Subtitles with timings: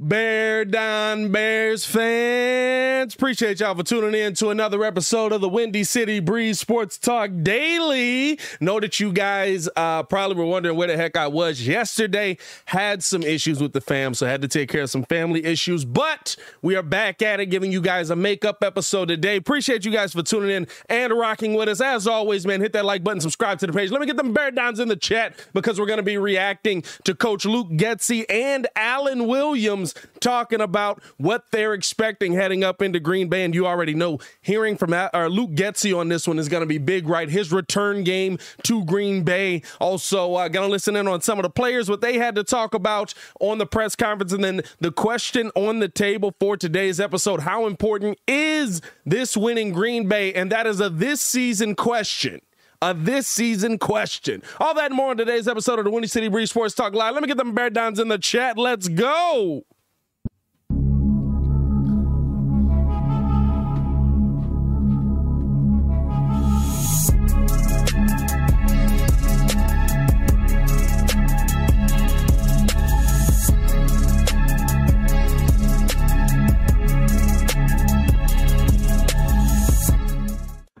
[0.00, 3.16] Bear down, Bears fans.
[3.16, 7.32] Appreciate y'all for tuning in to another episode of the Windy City Breeze Sports Talk
[7.42, 8.38] Daily.
[8.60, 12.38] Know that you guys uh, probably were wondering where the heck I was yesterday.
[12.66, 15.44] Had some issues with the fam, so I had to take care of some family
[15.44, 15.84] issues.
[15.84, 19.34] But we are back at it, giving you guys a makeup episode today.
[19.34, 21.80] Appreciate you guys for tuning in and rocking with us.
[21.80, 23.90] As always, man, hit that like button, subscribe to the page.
[23.90, 26.84] Let me get them bear downs in the chat because we're going to be reacting
[27.02, 29.87] to Coach Luke Getsy and Alan Williams
[30.20, 33.44] talking about what they're expecting heading up into Green Bay.
[33.44, 36.66] And you already know hearing from uh, Luke Getsy on this one is going to
[36.66, 37.28] be big, right?
[37.28, 39.62] His return game to Green Bay.
[39.80, 42.44] Also, uh, going to listen in on some of the players, what they had to
[42.44, 44.32] talk about on the press conference.
[44.32, 49.72] And then the question on the table for today's episode how important is this winning
[49.72, 50.32] Green Bay?
[50.32, 52.40] And that is a this season question
[52.80, 54.42] a this season question.
[54.60, 57.14] All that and more on today's episode of the Windy City Breeze Sports Talk Live.
[57.14, 58.56] Let me get them bear downs in the chat.
[58.56, 59.64] Let's go.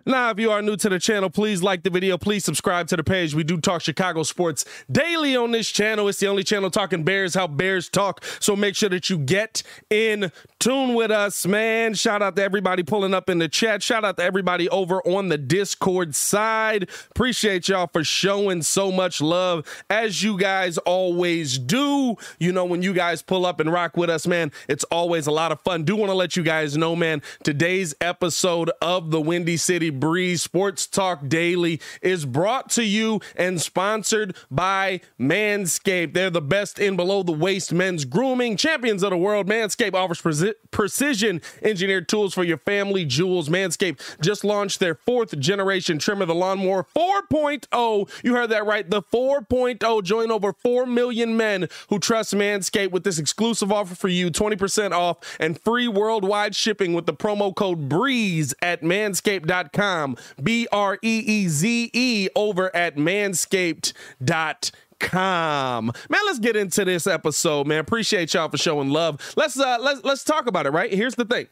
[0.08, 2.16] Now, if you are new to the channel, please like the video.
[2.16, 3.34] Please subscribe to the page.
[3.34, 6.08] We do talk Chicago sports daily on this channel.
[6.08, 8.24] It's the only channel talking Bears, how Bears talk.
[8.40, 11.92] So make sure that you get in tune with us, man.
[11.92, 13.82] Shout out to everybody pulling up in the chat.
[13.82, 16.88] Shout out to everybody over on the Discord side.
[17.10, 22.16] Appreciate y'all for showing so much love as you guys always do.
[22.38, 25.32] You know, when you guys pull up and rock with us, man, it's always a
[25.32, 25.84] lot of fun.
[25.84, 30.42] Do want to let you guys know, man, today's episode of the Windy City Breeze
[30.42, 36.14] Sports Talk Daily is brought to you and sponsored by Manscaped.
[36.14, 39.46] They're the best in below the waist men's grooming, champions of the world.
[39.46, 43.48] Manscaped offers pre- precision engineered tools for your family jewels.
[43.48, 48.08] Manscaped just launched their fourth generation trimmer, the Lawnmower 4.0.
[48.22, 48.88] You heard that right.
[48.88, 54.08] The 4.0 join over 4 million men who trust Manscaped with this exclusive offer for
[54.08, 60.16] you 20% off and free worldwide shipping with the promo code BREEZE at manscaped.com manscaped.com.
[60.42, 65.92] B R E E Z E over at manscaped.com.
[66.08, 67.80] Man, let's get into this episode, man.
[67.80, 69.34] Appreciate y'all for showing love.
[69.36, 70.92] Let's uh let's let's talk about it, right?
[70.92, 71.48] Here's the thing.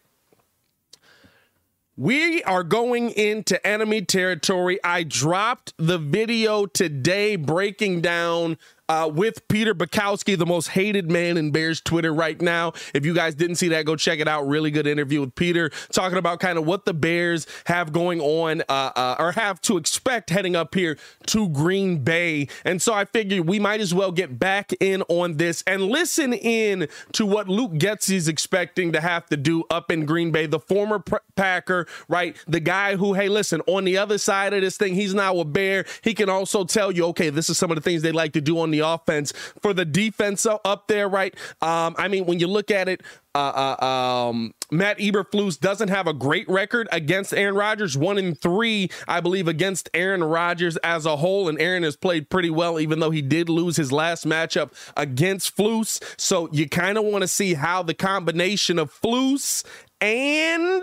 [1.98, 4.78] We are going into enemy territory.
[4.84, 8.58] I dropped the video today breaking down
[8.88, 12.72] uh, with Peter Bukowski, the most hated man in Bears Twitter right now.
[12.94, 14.46] If you guys didn't see that, go check it out.
[14.46, 18.62] Really good interview with Peter talking about kind of what the Bears have going on
[18.68, 20.96] uh, uh, or have to expect heading up here
[21.26, 22.48] to Green Bay.
[22.64, 26.32] And so I figured we might as well get back in on this and listen
[26.32, 30.46] in to what Luke Getz Getsy's expecting to have to do up in Green Bay,
[30.46, 31.02] the former
[31.34, 32.36] Packer, right?
[32.46, 35.44] The guy who, hey, listen, on the other side of this thing, he's now a
[35.44, 35.86] Bear.
[36.02, 38.40] He can also tell you, okay, this is some of the things they like to
[38.40, 39.32] do on the the offense.
[39.60, 41.34] For the defense up there, right?
[41.62, 43.02] Um, I mean, when you look at it,
[43.34, 47.96] uh, uh, um, Matt Eberflus doesn't have a great record against Aaron Rodgers.
[47.96, 51.48] One in three, I believe, against Aaron Rodgers as a whole.
[51.48, 55.54] And Aaron has played pretty well, even though he did lose his last matchup against
[55.56, 56.02] Flus.
[56.18, 59.64] So you kind of want to see how the combination of Flus
[60.00, 60.82] and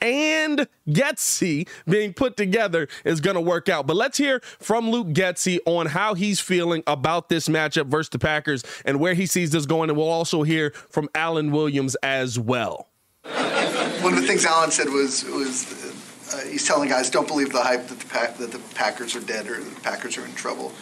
[0.00, 3.86] and Getsy being put together is going to work out.
[3.86, 8.18] But let's hear from Luke Getsy on how he's feeling about this matchup versus the
[8.18, 9.90] Packers and where he sees this going.
[9.90, 12.88] And we'll also hear from Alan Williams as well.
[13.22, 17.62] One of the things Alan said was was uh, he's telling guys don't believe the
[17.62, 20.72] hype that the that the Packers are dead or the Packers are in trouble.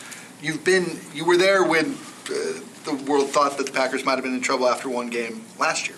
[0.41, 1.97] You've been you were there when
[2.31, 5.45] uh, the world thought that the Packers might have been in trouble after one game
[5.59, 5.97] last year.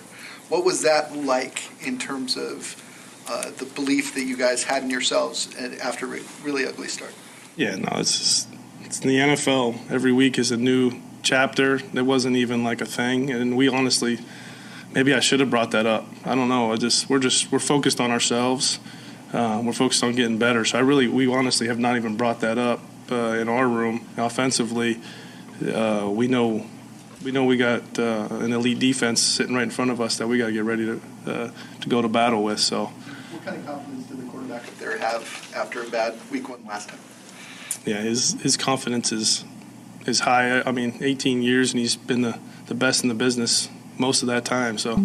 [0.49, 2.80] What was that like in terms of
[3.27, 7.13] uh, the belief that you guys had in yourselves after a really ugly start?
[7.55, 8.49] Yeah, no, it's just,
[8.83, 9.91] it's in the NFL.
[9.91, 11.75] Every week is a new chapter.
[11.93, 14.19] It wasn't even like a thing, and we honestly,
[14.93, 16.05] maybe I should have brought that up.
[16.25, 16.71] I don't know.
[16.71, 18.79] I just we're just we're focused on ourselves.
[19.33, 20.65] Uh, we're focused on getting better.
[20.65, 24.05] So I really, we honestly have not even brought that up uh, in our room
[24.17, 24.99] offensively.
[25.65, 26.65] Uh, we know
[27.23, 30.27] we know we got uh, an elite defense sitting right in front of us that
[30.27, 31.51] we got to get ready to uh,
[31.81, 32.59] to go to battle with.
[32.59, 32.91] So,
[33.41, 36.63] What kind of confidence did the quarterback up there have after a bad week one
[36.63, 36.99] last time?
[37.87, 39.43] yeah, his his confidence is
[40.05, 40.61] is high.
[40.61, 43.67] I mean, 18 years and he's been the, the best in the business
[43.97, 44.77] most of that time.
[44.77, 44.95] So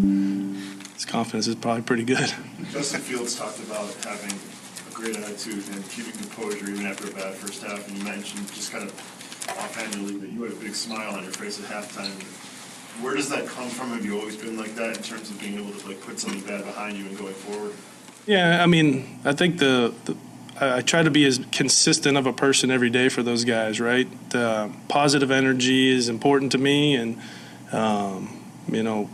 [0.93, 2.31] his confidence is probably pretty good.
[2.73, 7.33] Justin Fields talked about having a great attitude and keeping composure even after a bad
[7.37, 7.89] first half.
[7.89, 8.93] And you mentioned just kind of
[9.49, 12.13] offhandedly that you had a big smile on your face at halftime.
[13.03, 13.93] Where does that come from?
[13.93, 16.43] Have you always been like that in terms of being able to like put something
[16.43, 17.73] bad behind you and going forward?
[18.27, 20.17] Yeah, I mean, I think the, the
[20.61, 23.79] I, try to be as consistent of a person every day for those guys.
[23.81, 27.21] Right, the positive energy is important to me, and
[27.71, 29.09] um, you know,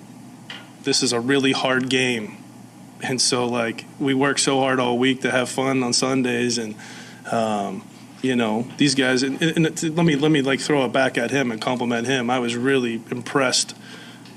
[0.84, 2.38] this is a really hard game,
[3.02, 6.74] and so like we work so hard all week to have fun on Sundays, and
[7.30, 7.86] um,
[8.22, 9.22] you know these guys.
[9.22, 12.30] And, and let me let me like throw it back at him and compliment him.
[12.30, 13.76] I was really impressed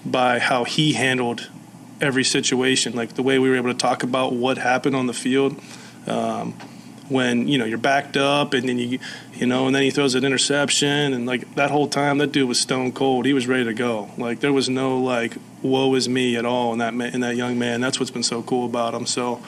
[0.06, 1.50] by how he handled
[2.02, 5.14] every situation, like the way we were able to talk about what happened on the
[5.14, 5.60] field.
[6.08, 6.54] Um,
[7.08, 8.98] when you know you're backed up and then you
[9.36, 12.48] you know and then he throws an interception and like that whole time that dude
[12.48, 13.26] was stone cold.
[13.28, 14.10] He was ready to go.
[14.18, 17.60] Like there was no like woe is me at all in that in that young
[17.60, 17.80] man.
[17.80, 19.06] That's what's been so cool about him.
[19.06, 19.42] So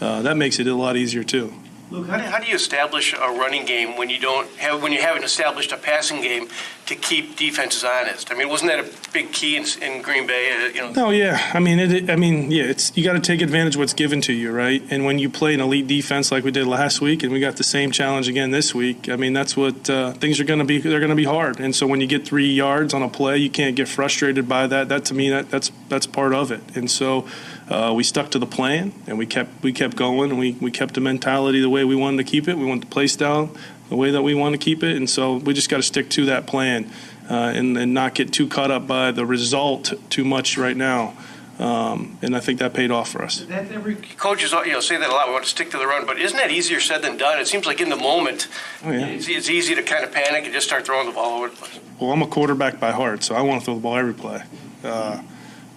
[0.00, 1.54] uh, that makes it a lot easier too
[1.94, 4.90] Luke, how do, how do you establish a running game when you don't have when
[4.90, 6.48] you haven't established a passing game
[6.86, 8.32] to keep defenses honest?
[8.32, 10.50] I mean, wasn't that a big key in, in Green Bay?
[10.50, 11.52] Uh, you know, No, yeah.
[11.54, 12.64] I mean, it, I mean, yeah.
[12.64, 14.82] It's you got to take advantage of what's given to you, right?
[14.90, 17.58] And when you play an elite defense like we did last week, and we got
[17.58, 20.64] the same challenge again this week, I mean, that's what uh, things are going to
[20.64, 20.78] be.
[20.78, 21.60] They're going to be hard.
[21.60, 24.66] And so when you get three yards on a play, you can't get frustrated by
[24.66, 24.88] that.
[24.88, 26.60] That to me, that that's that's part of it.
[26.74, 27.28] And so
[27.70, 30.70] uh, we stuck to the plan, and we kept we kept going, and we we
[30.70, 32.56] kept the mentality the way we wanted to keep it.
[32.58, 33.50] We want the play style
[33.90, 36.08] the way that we want to keep it, and so we just got to stick
[36.10, 36.90] to that plan.
[37.28, 41.14] Uh, and, and not get too caught up by the result too much right now.
[41.58, 43.38] Um, and I think that paid off for us.
[43.46, 45.28] that every coaches you know say that a lot.
[45.28, 47.38] We want to stick to the run, but isn't that easier said than done?
[47.38, 48.48] It seems like in the moment,
[48.84, 49.06] Oh, yeah.
[49.06, 51.56] it's, it's easy to kind of panic and just start throwing the ball over the
[51.56, 51.80] place.
[51.98, 54.42] Well, I'm a quarterback by heart, so I want to throw the ball every play.
[54.82, 55.22] Uh,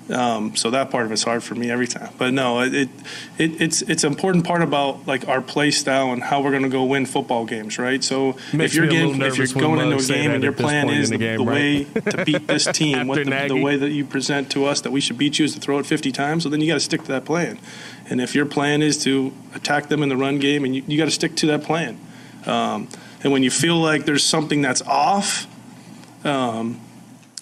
[0.09, 2.13] um, so that part of it's hard for me every time.
[2.18, 2.89] But no, it, it,
[3.38, 6.63] it it's it's an important part about like our play style and how we're going
[6.63, 8.04] to go win football games, right?
[8.04, 11.09] So Makes if you're getting if you're going into a game and your plan is
[11.09, 12.06] the, game, the way right?
[12.06, 15.01] to beat this team, what the, the way that you present to us that we
[15.01, 16.44] should beat you is to throw it 50 times.
[16.44, 17.59] So then you got to stick to that plan.
[18.09, 20.98] And if your plan is to attack them in the run game, and you, you
[20.98, 22.00] got to stick to that plan.
[22.45, 22.88] Um,
[23.24, 25.48] and when you feel like there's something that's off,
[26.24, 26.80] um,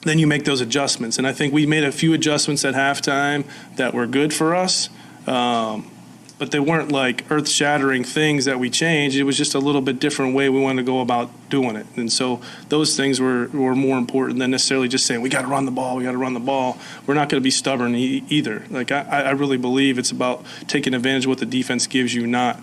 [0.06, 1.18] then you make those adjustments.
[1.18, 3.44] And I think we made a few adjustments at halftime
[3.76, 4.90] that were good for us.
[5.28, 5.92] Um,
[6.38, 9.16] but they weren't like earth shattering things that we changed.
[9.16, 11.86] It was just a little bit different way we wanted to go about doing it.
[11.96, 15.48] And so those things were, were more important than necessarily just saying, we got to
[15.48, 16.78] run the ball, we got to run the ball.
[17.08, 18.66] We're not going to be stubborn e- either.
[18.70, 22.28] Like, I, I really believe it's about taking advantage of what the defense gives you,
[22.28, 22.60] not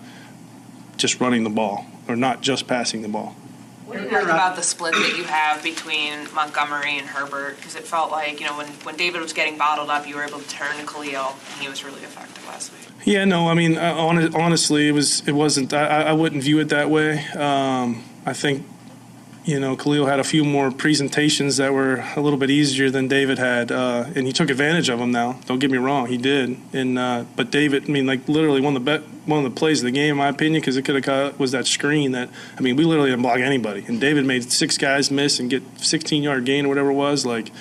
[0.97, 3.35] just running the ball or not just passing the ball.
[3.93, 7.57] What do you like about the split that you have between Montgomery and Herbert?
[7.57, 10.23] Because it felt like, you know, when, when David was getting bottled up, you were
[10.23, 12.81] able to turn to Khalil, and he was really effective last week.
[13.05, 13.93] Yeah, no, I mean, uh,
[14.33, 15.73] honestly, it was it wasn't.
[15.73, 17.19] I, I I wouldn't view it that way.
[17.35, 18.65] Um, I think,
[19.45, 23.09] you know, Khalil had a few more presentations that were a little bit easier than
[23.09, 25.11] David had, uh, and he took advantage of them.
[25.11, 26.57] Now, don't get me wrong, he did.
[26.71, 29.57] And uh, but David, I mean, like literally one of the bet one of the
[29.57, 32.29] plays of the game, in my opinion, because it could have was that screen that
[32.57, 35.63] I mean, we literally didn't block anybody, and David made six guys miss and get
[35.77, 37.51] 16 yard gain or whatever it was, like.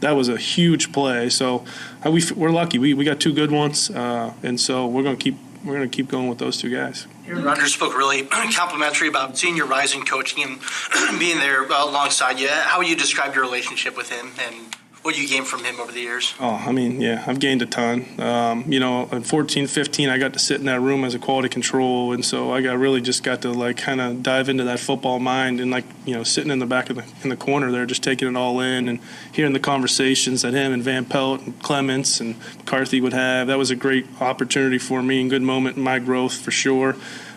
[0.00, 1.28] That was a huge play.
[1.28, 1.64] So
[2.06, 2.78] uh, we, we're lucky.
[2.78, 6.06] We, we got two good ones, uh, and so we're to keep we're to keep
[6.06, 7.08] going with those two guys.
[7.34, 8.22] Rodgers spoke really
[8.54, 12.48] complimentary about seeing your rise in coaching and being there alongside you.
[12.48, 15.92] How would you describe your relationship with him and what you gained from him over
[15.92, 16.34] the years?
[16.40, 18.06] Oh, I mean, yeah, I've gained a ton.
[18.20, 21.18] Um, you know, in 14, 15, I got to sit in that room as a
[21.18, 24.64] quality control, and so I got really just got to like kind of dive into
[24.64, 27.36] that football mind and like you know sitting in the back of the in the
[27.36, 29.00] corner there, just taking it all in and
[29.32, 33.46] hearing the conversations that him and Van Pelt and Clements and McCarthy would have.
[33.46, 36.96] That was a great opportunity for me and good moment in my growth for sure.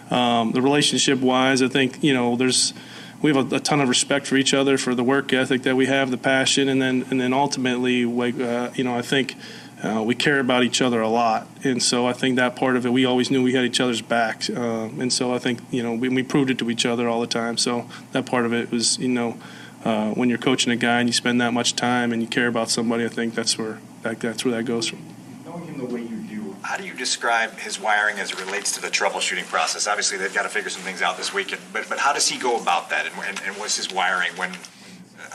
[0.09, 2.73] Um, the relationship wise, I think you know there's
[3.21, 5.75] we have a, a ton of respect for each other for the work ethic that
[5.75, 9.35] we have, the passion, and then and then ultimately, uh, you know, I think
[9.83, 12.85] uh, we care about each other a lot, and so I think that part of
[12.85, 15.83] it, we always knew we had each other's backs, uh, and so I think you
[15.83, 17.57] know we, we proved it to each other all the time.
[17.57, 19.37] So that part of it was you know.
[19.83, 22.45] Uh, when you're coaching a guy and you spend that much time and you care
[22.45, 24.99] about somebody, I think that's where that, that's where that goes from.
[25.43, 28.73] Knowing him the way you do, how do you describe his wiring as it relates
[28.73, 29.87] to the troubleshooting process?
[29.87, 32.37] Obviously, they've got to figure some things out this week, but but how does he
[32.37, 34.51] go about that, and, and, and what's his wiring when,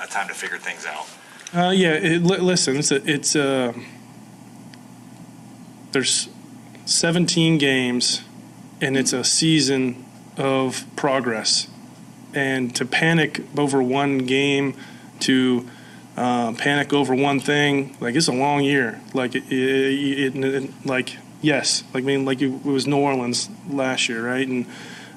[0.03, 1.07] a time to figure things out?
[1.55, 3.75] Uh, yeah, it, li- listen, it's a, it's a,
[5.93, 6.29] there's
[6.85, 8.23] 17 games,
[8.81, 10.05] and it's a season
[10.37, 11.69] of progress.
[12.35, 14.75] And to panic over one game,
[15.21, 15.69] to
[16.17, 19.01] uh, panic over one thing, like it's a long year.
[19.13, 23.51] Like it, it, it, it like yes, like I mean, like it, was New Orleans
[23.69, 24.47] last year, right?
[24.47, 24.67] And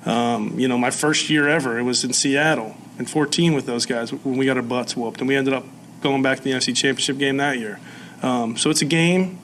[0.06, 3.86] um, you know, my first year ever, it was in Seattle in 14 with those
[3.86, 5.66] guys when we got our butts whooped, and we ended up
[6.02, 7.80] going back to the NFC Championship game that year.
[8.22, 9.40] Um, so it's a game,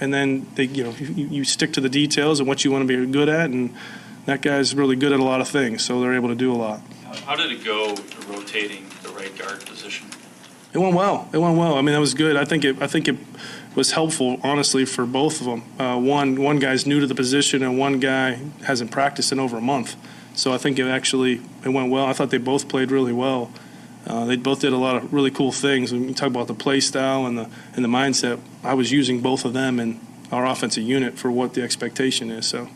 [0.00, 2.86] and then they, you know, you, you stick to the details and what you want
[2.86, 3.74] to be good at, and
[4.26, 6.54] that guy's really good at a lot of things, so they're able to do a
[6.54, 6.80] lot.
[7.26, 7.96] How did it go
[8.28, 10.06] rotating the right guard position?
[10.74, 11.28] It went well.
[11.32, 11.74] It went well.
[11.74, 12.36] I mean, that was good.
[12.36, 12.80] I think it.
[12.80, 13.16] I think it
[13.74, 15.62] was helpful, honestly, for both of them.
[15.78, 19.58] Uh, one one guy's new to the position, and one guy hasn't practiced in over
[19.58, 19.96] a month.
[20.34, 22.06] So I think it actually it went well.
[22.06, 23.50] I thought they both played really well.
[24.06, 25.92] Uh, they both did a lot of really cool things.
[25.92, 29.20] When you talk about the play style and the and the mindset, I was using
[29.20, 30.00] both of them in
[30.32, 32.46] our offensive unit for what the expectation is.
[32.46, 32.68] So.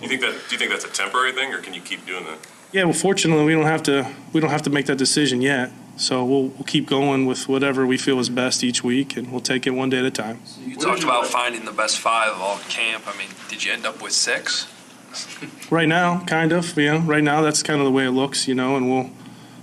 [0.00, 0.32] You think that?
[0.48, 2.38] Do you think that's a temporary thing, or can you keep doing that?
[2.72, 4.10] Yeah, well, fortunately, we don't have to.
[4.32, 5.70] We don't have to make that decision yet.
[5.96, 9.40] So we'll, we'll keep going with whatever we feel is best each week, and we'll
[9.40, 10.40] take it one day at a time.
[10.64, 13.04] You talked about finding the best five of all camp.
[13.06, 14.68] I mean, did you end up with six?
[15.70, 16.76] Right now, kind of.
[16.76, 18.76] Yeah, right now that's kind of the way it looks, you know.
[18.76, 19.10] And we'll,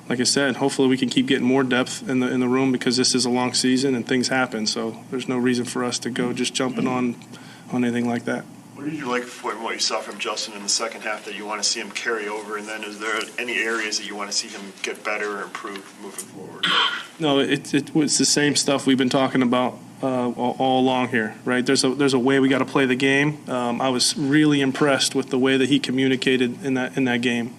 [0.08, 2.72] like I said, hopefully we can keep getting more depth in the in the room
[2.72, 4.66] because this is a long season and things happen.
[4.66, 6.94] So there's no reason for us to go just jumping mm-hmm.
[6.94, 7.16] on
[7.72, 8.44] on anything like that.
[8.80, 11.36] What did you like from what you saw from Justin in the second half that
[11.36, 12.56] you want to see him carry over?
[12.56, 15.42] And then is there any areas that you want to see him get better or
[15.44, 16.66] improve moving forward?
[17.20, 21.10] No, it, it was the same stuff we've been talking about uh, all, all along
[21.10, 21.66] here, right?
[21.66, 23.40] There's a there's a way we got to play the game.
[23.50, 27.20] Um, I was really impressed with the way that he communicated in that in that
[27.20, 27.54] game.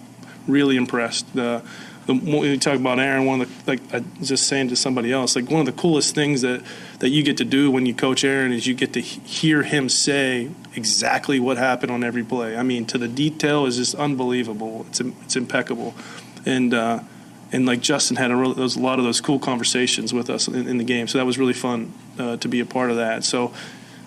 [0.49, 1.37] Really impressed.
[1.37, 1.61] Uh,
[2.07, 4.77] the, when you talk about Aaron, one of the like I was just saying to
[4.77, 6.63] somebody else, like one of the coolest things that
[7.01, 9.91] that you get to do when you coach Aaron is you get to hear him
[9.91, 12.57] say exactly what happened on every play.
[12.57, 14.87] I mean, to the detail is just unbelievable.
[14.89, 15.95] It's it's impeccable,
[16.45, 16.75] and.
[16.75, 17.01] Uh,
[17.53, 20.69] and like Justin had a, real, a lot of those cool conversations with us in,
[20.69, 23.25] in the game, so that was really fun uh, to be a part of that.
[23.25, 23.53] So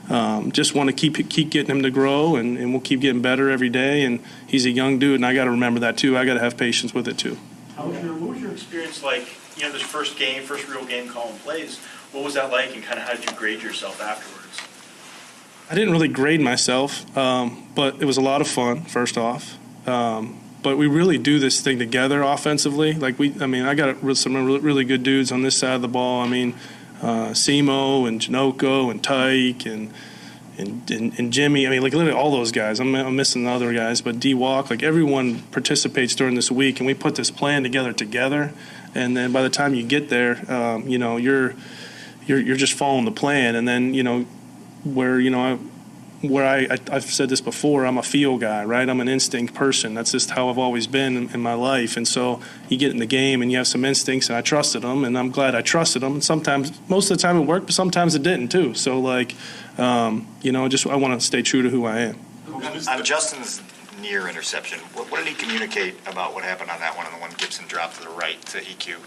[0.10, 3.22] um, just want to keep keep getting him to grow, and, and we'll keep getting
[3.22, 4.04] better every day.
[4.04, 6.18] And he's a young dude, and I got to remember that too.
[6.18, 7.38] I got to have patience with it too.
[7.76, 9.28] How was your, what was your experience like?
[9.58, 11.80] You know, this first game, first real game calling plays.
[12.12, 14.62] What was that like, and kind of how did you grade yourself afterwards?
[15.70, 18.82] I didn't really grade myself, um, but it was a lot of fun.
[18.84, 22.94] First off, um, but we really do this thing together offensively.
[22.94, 25.88] Like we, I mean, I got some really good dudes on this side of the
[25.88, 26.22] ball.
[26.22, 26.56] I mean,
[27.02, 29.94] uh, Simo and Janocko and Tyke and,
[30.58, 31.66] and and, and Jimmy.
[31.66, 32.80] I mean, like literally all those guys.
[32.80, 34.70] I'm, I'm missing the other guys, but D Walk.
[34.70, 38.54] Like everyone participates during this week, and we put this plan together together.
[38.96, 41.56] And then by the time you get there, um, you know, you're
[42.28, 44.26] you're you're just following the plan, and then you know
[44.84, 45.42] where you know.
[45.42, 45.60] I,
[46.24, 48.88] where I, I have said this before, I'm a feel guy, right?
[48.88, 49.94] I'm an instinct person.
[49.94, 51.98] That's just how I've always been in, in, my life.
[51.98, 54.84] And so you get in the game and you have some instincts, and I trusted
[54.84, 56.14] them, and I'm glad I trusted them.
[56.14, 58.74] And sometimes, most of the time, it worked, but sometimes it didn't too.
[58.74, 59.36] So like,
[59.78, 62.20] um, you know, just I want to stay true to who I am.
[62.54, 63.62] On Justin's
[64.02, 67.20] near interception, what, what did he communicate about what happened on that one, and the
[67.20, 68.98] one Gibson dropped to the right to EQ?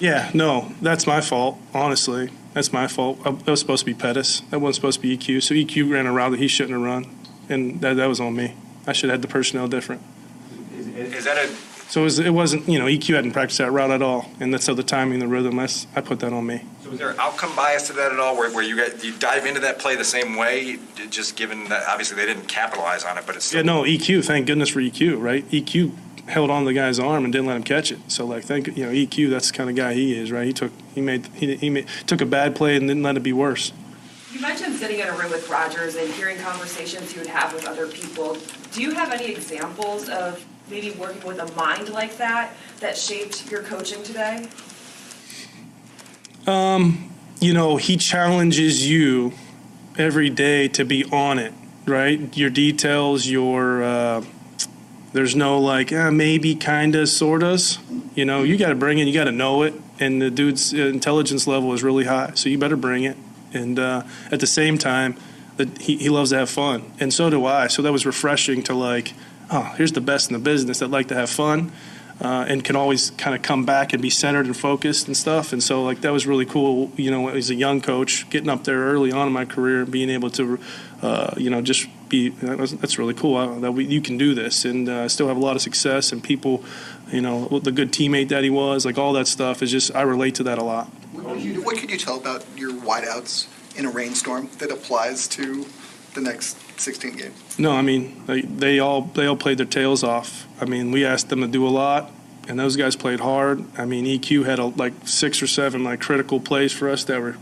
[0.00, 1.58] Yeah, no, that's my fault.
[1.74, 3.22] Honestly, that's my fault.
[3.24, 4.40] That was supposed to be Pettis.
[4.50, 5.42] That wasn't supposed to be EQ.
[5.42, 7.06] So EQ ran a route that he shouldn't have run,
[7.48, 8.54] and that, that was on me.
[8.86, 10.02] I should have had the personnel different.
[10.76, 11.48] Is, is that a?
[11.88, 14.52] So it, was, it wasn't, you know, EQ hadn't practiced that route at all, and
[14.52, 15.56] that's how the timing, the rhythm.
[15.56, 16.64] That's, I put that on me.
[16.92, 19.46] So is there outcome bias to that at all, where, where you get, you dive
[19.46, 23.24] into that play the same way, just given that obviously they didn't capitalize on it,
[23.26, 24.22] but it's still- yeah, no EQ.
[24.24, 25.48] Thank goodness for EQ, right?
[25.50, 25.92] EQ
[26.26, 27.98] held on the guy's arm and didn't let him catch it.
[28.08, 29.30] So like, think you know, EQ.
[29.30, 30.46] That's the kind of guy he is, right?
[30.46, 33.22] He took he made he, he made, took a bad play and didn't let it
[33.24, 33.72] be worse.
[34.32, 37.66] You mentioned sitting in a room with Rodgers and hearing conversations you would have with
[37.66, 38.36] other people.
[38.72, 43.50] Do you have any examples of maybe working with a mind like that that shaped
[43.50, 44.46] your coaching today?
[46.46, 49.32] Um, you know, he challenges you
[49.96, 51.52] every day to be on it,
[51.86, 52.36] right?
[52.36, 54.24] Your details, your uh,
[55.12, 57.60] there's no like eh, maybe, kinda, sorta.
[58.14, 59.06] You know, you got to bring it.
[59.06, 62.58] You got to know it, and the dude's intelligence level is really high, so you
[62.58, 63.16] better bring it.
[63.52, 65.16] And uh, at the same time,
[65.56, 67.66] that he, he loves to have fun, and so do I.
[67.66, 69.12] So that was refreshing to like,
[69.50, 71.70] oh, here's the best in the business that like to have fun.
[72.22, 75.52] Uh, and can always kind of come back and be centered and focused and stuff.
[75.52, 78.62] And so, like, that was really cool, you know, as a young coach, getting up
[78.62, 80.60] there early on in my career, and being able to,
[81.02, 84.64] uh, you know, just be that's really cool uh, that we, you can do this
[84.64, 86.62] and uh, still have a lot of success and people,
[87.10, 90.02] you know, the good teammate that he was, like all that stuff is just I
[90.02, 90.86] relate to that a lot.
[91.14, 95.66] What could you tell about your wideouts in a rainstorm that applies to
[96.14, 97.58] the next 16 games?
[97.58, 100.46] No, I mean they, all they all played their tails off.
[100.60, 102.10] I mean we asked them to do a lot,
[102.48, 103.64] and those guys played hard.
[103.78, 107.20] I mean EQ had a, like six or seven like critical plays for us that
[107.20, 107.36] were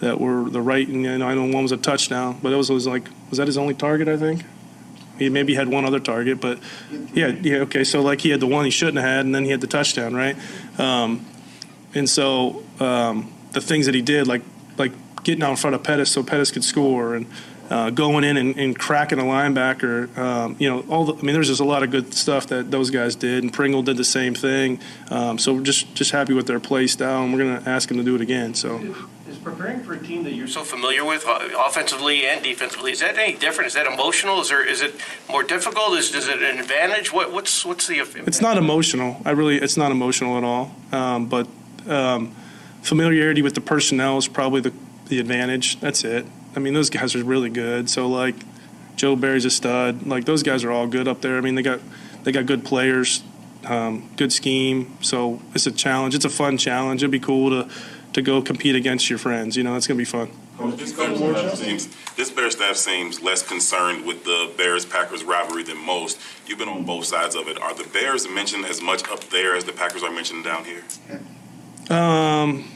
[0.00, 0.86] that were the right.
[0.86, 3.38] And you know, I know one was a touchdown, but it was, was like was
[3.38, 4.08] that his only target?
[4.08, 4.42] I think
[5.20, 6.58] he maybe had one other target, but
[7.12, 7.84] yeah, yeah, okay.
[7.84, 9.66] So like he had the one he shouldn't have had, and then he had the
[9.66, 10.36] touchdown, right?
[10.78, 11.26] Um,
[11.94, 14.42] and so um, the things that he did, like
[14.78, 14.92] like
[15.22, 17.26] getting out in front of Pettis so Pettis could score, and
[17.70, 21.34] uh, going in and, and cracking a linebacker, um, you know, all the, I mean,
[21.34, 24.04] there's just a lot of good stuff that those guys did, and Pringle did the
[24.04, 24.80] same thing.
[25.08, 27.88] Um, so we're just just happy with their play style, and we're going to ask
[27.88, 28.54] them to do it again.
[28.54, 28.80] So.
[29.28, 32.98] Is preparing for a team that you're so familiar with, uh, offensively and defensively, is
[32.98, 33.68] that any different?
[33.68, 34.40] Is that emotional?
[34.40, 34.92] Is there is it
[35.28, 35.96] more difficult?
[35.96, 37.12] Is, is it an advantage?
[37.12, 39.22] What, what's what's the It's not emotional.
[39.24, 40.74] I really, it's not emotional at all.
[40.90, 41.46] Um, but
[41.86, 42.34] um,
[42.82, 44.72] familiarity with the personnel is probably the,
[45.06, 45.78] the advantage.
[45.78, 46.26] That's it.
[46.54, 47.88] I mean, those guys are really good.
[47.88, 48.34] So like,
[48.96, 50.06] Joe Barry's a stud.
[50.06, 51.38] Like those guys are all good up there.
[51.38, 51.80] I mean, they got
[52.22, 53.22] they got good players,
[53.64, 54.98] um, good scheme.
[55.00, 56.14] So it's a challenge.
[56.14, 57.02] It's a fun challenge.
[57.02, 57.70] It'd be cool to
[58.12, 59.56] to go compete against your friends.
[59.56, 60.30] You know, it's gonna be fun.
[60.76, 65.62] This Bears staff seems this Bears staff seems less concerned with the Bears Packers rivalry
[65.62, 66.20] than most.
[66.46, 67.58] You've been on both sides of it.
[67.58, 70.82] Are the Bears mentioned as much up there as the Packers are mentioned down here?
[71.88, 72.68] Um,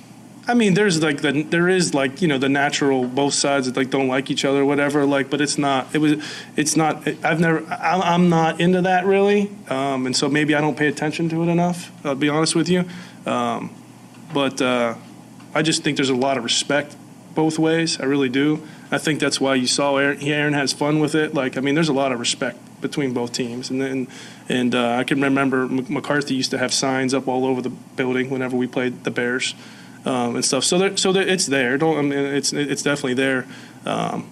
[0.47, 3.77] I mean, there's like the there is like you know the natural both sides that
[3.77, 5.07] like don't like each other or whatever.
[5.07, 5.95] Like, but it's not.
[5.95, 6.23] It was.
[6.57, 7.07] It's not.
[7.25, 7.65] I've never.
[7.67, 9.51] I'm, I'm not into that really.
[9.69, 11.91] Um, and so maybe I don't pay attention to it enough.
[12.05, 12.85] I'll be honest with you.
[13.25, 13.75] Um,
[14.35, 14.97] but uh,
[15.55, 16.95] I just think there's a lot of respect
[17.35, 17.99] both ways.
[17.99, 18.67] I really do.
[18.91, 21.35] I think that's why you saw Aaron, Aaron has fun with it.
[21.35, 23.71] Like, I mean, there's a lot of respect between both teams.
[23.71, 24.09] And then,
[24.49, 28.31] and uh, I can remember McCarthy used to have signs up all over the building
[28.31, 29.55] whenever we played the Bears
[30.05, 30.65] um, and stuff.
[30.65, 31.79] So, there, so there, it's there.
[31.79, 33.47] Don't I mean, it's it's definitely there.
[33.87, 34.31] Um,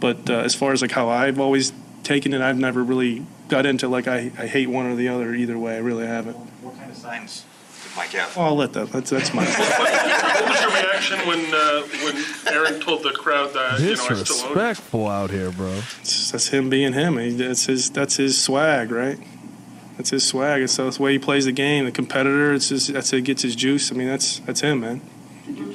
[0.00, 3.64] but uh, as far as like how I've always taken it, I've never really got
[3.66, 5.74] into like I, I hate one or the other either way.
[5.76, 6.34] I really haven't.
[6.34, 7.44] What kind of signs
[7.82, 8.36] did Mike have?
[8.36, 8.90] Oh, I'll let that.
[8.92, 9.44] That's that's my.
[10.36, 13.94] What was your reaction when uh, when Aaron told the crowd that you know I
[13.94, 14.24] still own you?
[14.24, 15.68] Disrespectful out here, bro.
[15.70, 17.16] It's- that's him being him.
[17.18, 17.90] He, that's his.
[17.90, 19.18] That's his swag, right?
[19.96, 20.62] That's his swag.
[20.62, 21.84] It's, that's the way he plays the game.
[21.84, 22.52] The competitor.
[22.52, 23.90] It's just that's how he gets his juice.
[23.90, 25.00] I mean, that's that's him, man.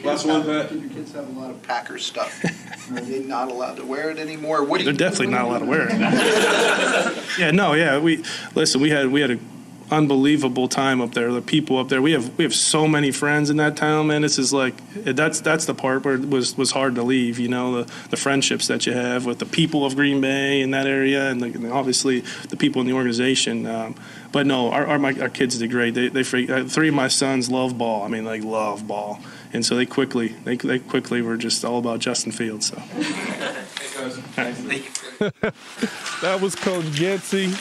[0.03, 0.69] Last one, Pat.
[0.69, 2.43] Did your kids have a lot of Packers stuff?
[2.91, 4.63] Are they not allowed to wear it anymore?
[4.63, 4.97] What They're you?
[4.97, 5.99] definitely not allowed to wear it.
[7.39, 7.97] yeah, no, yeah.
[7.99, 8.81] We listen.
[8.81, 9.39] We had we had a
[9.91, 11.31] unbelievable time up there.
[11.31, 12.01] The people up there.
[12.01, 14.21] We have we have so many friends in that town, man.
[14.21, 17.37] This is like that's that's the part where it was was hard to leave.
[17.37, 20.71] You know, the the friendships that you have with the people of Green Bay in
[20.71, 23.67] that area, and, the, and obviously the people in the organization.
[23.67, 23.95] Um,
[24.31, 25.93] but no, our our, my, our kids did great.
[25.93, 28.03] They they freak- uh, three of my sons love ball.
[28.03, 29.19] I mean, like love ball,
[29.51, 32.67] and so they quickly they they quickly were just all about Justin Fields.
[32.67, 32.75] So.
[36.21, 37.51] that was Coach Getsy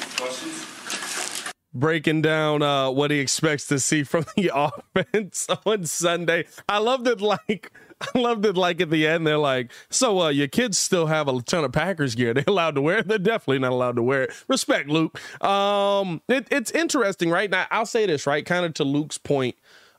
[1.73, 4.51] breaking down uh, what he expects to see from the
[4.97, 6.47] offense on Sunday.
[6.69, 7.73] I loved it like
[8.15, 11.29] I loved it like at the end they're like, so uh, your kids still have
[11.29, 12.33] a ton of Packers gear.
[12.35, 13.03] They're allowed to wear.
[13.03, 14.45] They're definitely not allowed to wear it.
[14.49, 15.21] Respect, Luke.
[15.45, 17.51] Um, it, it's interesting, right?
[17.51, 18.45] Now I'll say this, right?
[18.45, 19.57] Kind of to Luke's point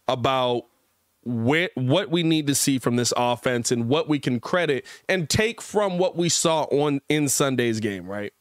[0.08, 0.64] about
[1.24, 5.30] where what we need to see from this offense and what we can credit and
[5.30, 8.34] take from what we saw on in Sunday's game, right?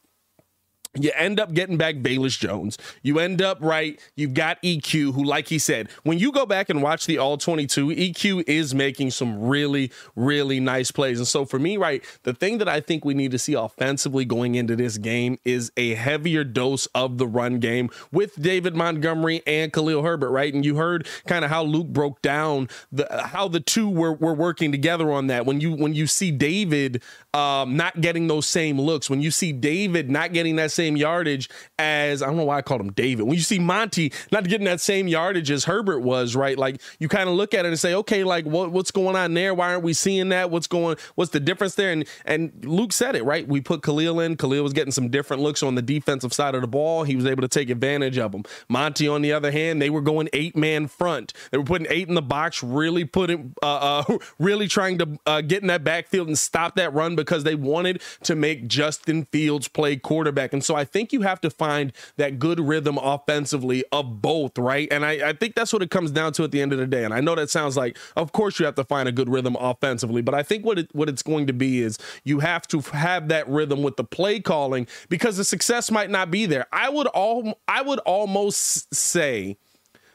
[0.93, 2.77] You end up getting back Velus Jones.
[3.01, 3.97] You end up right.
[4.15, 7.37] You've got EQ, who, like he said, when you go back and watch the All
[7.37, 11.17] 22, EQ is making some really, really nice plays.
[11.17, 14.25] And so for me, right, the thing that I think we need to see offensively
[14.25, 19.41] going into this game is a heavier dose of the run game with David Montgomery
[19.47, 20.53] and Khalil Herbert, right?
[20.53, 24.33] And you heard kind of how Luke broke down the how the two were, were
[24.33, 25.45] working together on that.
[25.45, 27.01] When you when you see David
[27.33, 31.49] um, not getting those same looks, when you see David not getting that same yardage
[31.79, 33.23] as I don't know why I called him David.
[33.23, 36.57] When you see Monty not getting that same yardage as Herbert was, right?
[36.57, 39.33] Like you kind of look at it and say, okay, like what, what's going on
[39.33, 39.53] there?
[39.53, 40.49] Why aren't we seeing that?
[40.49, 40.97] What's going?
[41.15, 41.91] What's the difference there?
[41.91, 43.47] And and Luke said it right.
[43.47, 44.37] We put Khalil in.
[44.37, 47.03] Khalil was getting some different looks on the defensive side of the ball.
[47.03, 48.43] He was able to take advantage of them.
[48.69, 51.33] Monty, on the other hand, they were going eight man front.
[51.51, 55.41] They were putting eight in the box, really putting, uh, uh really trying to uh,
[55.41, 59.67] get in that backfield and stop that run because they wanted to make Justin Fields
[59.67, 60.53] play quarterback.
[60.53, 64.87] And so I think you have to find that good rhythm offensively of both, right?
[64.91, 66.87] And I, I think that's what it comes down to at the end of the
[66.87, 67.03] day.
[67.03, 69.55] And I know that sounds like, of course, you have to find a good rhythm
[69.59, 72.81] offensively, but I think what it, what it's going to be is you have to
[72.81, 76.67] have that rhythm with the play calling because the success might not be there.
[76.71, 79.57] I would all I would almost say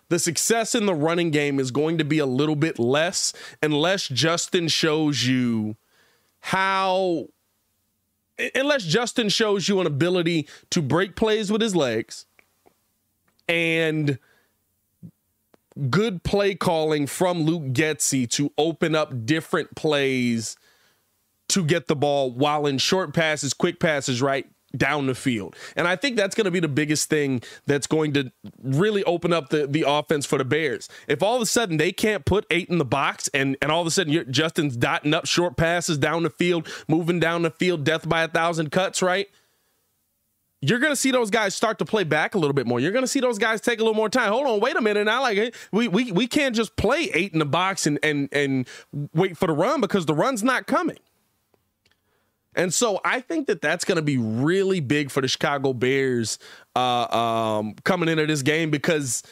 [0.08, 4.08] the success in the running game is going to be a little bit less unless
[4.08, 5.76] Justin shows you
[6.40, 7.26] how
[8.54, 12.26] unless Justin shows you an ability to break plays with his legs
[13.48, 14.18] and
[15.90, 20.56] good play calling from Luke Getsy to open up different plays
[21.48, 24.46] to get the ball while in short passes, quick passes, right?
[24.76, 25.56] Down the field.
[25.76, 29.32] And I think that's going to be the biggest thing that's going to really open
[29.32, 30.88] up the, the offense for the Bears.
[31.08, 33.80] If all of a sudden they can't put eight in the box and, and all
[33.80, 37.84] of a sudden Justin's dotting up short passes down the field, moving down the field,
[37.84, 39.28] death by a thousand cuts, right?
[40.62, 42.80] You're going to see those guys start to play back a little bit more.
[42.80, 44.32] You're going to see those guys take a little more time.
[44.32, 45.20] Hold on, wait a minute now.
[45.20, 48.66] Like we we, we can't just play eight in the box and and and
[49.14, 50.98] wait for the run because the run's not coming.
[52.56, 56.38] And so I think that that's going to be really big for the Chicago Bears
[56.74, 59.22] uh, um, coming into this game because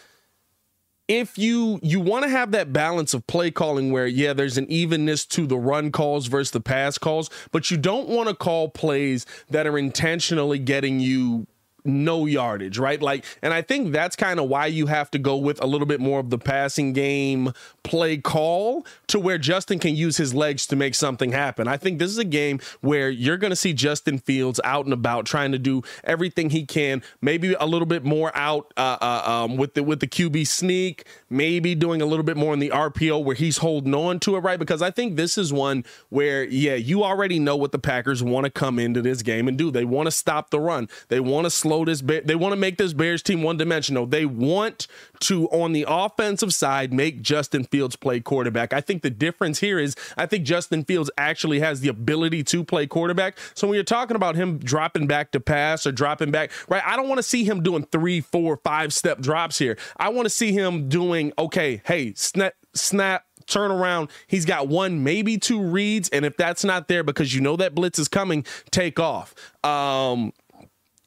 [1.08, 4.66] if you you want to have that balance of play calling where yeah there's an
[4.70, 8.70] evenness to the run calls versus the pass calls but you don't want to call
[8.70, 11.46] plays that are intentionally getting you
[11.84, 13.00] no yardage, right?
[13.00, 15.86] Like, and I think that's kind of why you have to go with a little
[15.86, 20.66] bit more of the passing game play call to where Justin can use his legs
[20.68, 21.68] to make something happen.
[21.68, 24.94] I think this is a game where you're going to see Justin Fields out and
[24.94, 29.22] about trying to do everything he can, maybe a little bit more out uh, uh,
[29.26, 32.70] um, with the with the QB sneak, maybe doing a little bit more in the
[32.70, 34.58] RPO where he's holding on to it, right?
[34.58, 38.44] Because I think this is one where, yeah, you already know what the Packers want
[38.44, 39.70] to come into this game and do.
[39.70, 40.88] They want to stop the run.
[41.08, 42.00] They want to slow slow this.
[42.24, 44.06] They want to make this Bears team one dimensional.
[44.06, 44.86] They want
[45.20, 48.72] to, on the offensive side, make Justin Fields play quarterback.
[48.72, 52.64] I think the difference here is I think Justin Fields actually has the ability to
[52.64, 53.38] play quarterback.
[53.54, 56.82] So when you're talking about him dropping back to pass or dropping back, right?
[56.84, 59.76] I don't want to see him doing three, four, five step drops here.
[59.96, 61.82] I want to see him doing okay.
[61.84, 64.10] Hey, snap, snap turn around.
[64.26, 67.74] He's got one, maybe two reads, and if that's not there because you know that
[67.74, 69.34] blitz is coming, take off.
[69.62, 70.32] Um,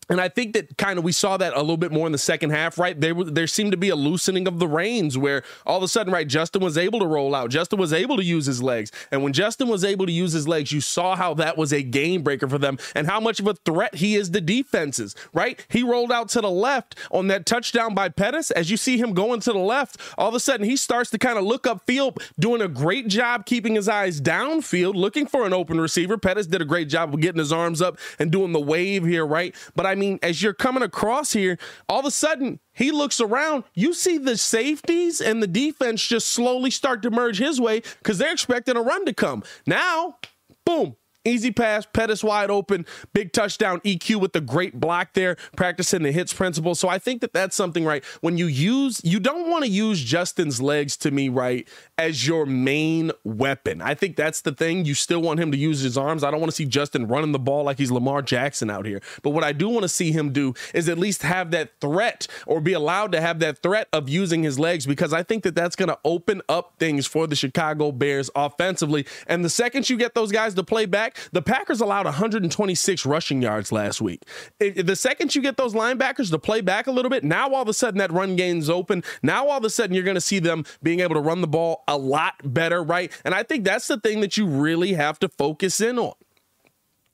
[0.10, 2.18] and I think that kind of we saw that a little bit more in the
[2.18, 3.00] second half, right?
[3.00, 6.14] There there seemed to be a loosening of the reins where all of a sudden,
[6.14, 7.50] right, Justin was able to roll out.
[7.50, 8.92] Justin was able to use his legs.
[9.12, 11.84] And when Justin was able to use his legs, you saw how that was a
[11.84, 15.64] game breaker for them and how much of a threat he is to defenses, right?
[15.70, 18.52] He rolled out to the left on that touchdown by Pettis.
[18.52, 21.18] As you see him going to the left, all of a sudden he starts to
[21.18, 25.54] kind of look upfield, doing a great job keeping his eyes downfield, looking for an
[25.54, 26.18] open receiver.
[26.18, 29.26] Pettis did a great job of getting his arms up and doing the wave here,
[29.26, 29.56] right?
[29.76, 31.58] But I mean, as you're coming across here,
[31.90, 33.64] all of a sudden he looks around.
[33.74, 38.18] You see the safeties and the defense just slowly start to merge his way because
[38.18, 39.44] they're expecting a run to come.
[39.66, 40.18] Now,
[40.66, 40.96] boom,
[41.28, 43.82] Easy pass, Pettis wide open, big touchdown.
[43.82, 46.74] EQ with the great block there, practicing the hits principle.
[46.74, 48.04] So I think that that's something right.
[48.22, 52.46] When you use, you don't want to use Justin's legs to me right as your
[52.46, 53.82] main weapon.
[53.82, 54.86] I think that's the thing.
[54.86, 56.24] You still want him to use his arms.
[56.24, 59.02] I don't want to see Justin running the ball like he's Lamar Jackson out here.
[59.22, 62.28] But what I do want to see him do is at least have that threat
[62.46, 65.56] or be allowed to have that threat of using his legs because I think that
[65.56, 69.06] that's going to open up things for the Chicago Bears offensively.
[69.28, 73.42] And the second you get those guys to play back, the Packers allowed 126 rushing
[73.42, 74.24] yards last week.
[74.60, 77.68] The second you get those linebackers to play back a little bit, now all of
[77.68, 79.04] a sudden that run game's open.
[79.22, 81.48] Now all of a sudden you're going to see them being able to run the
[81.48, 83.12] ball a lot better, right?
[83.26, 86.14] And I think that's the thing that you really have to focus in on.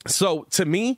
[0.05, 0.97] So to me,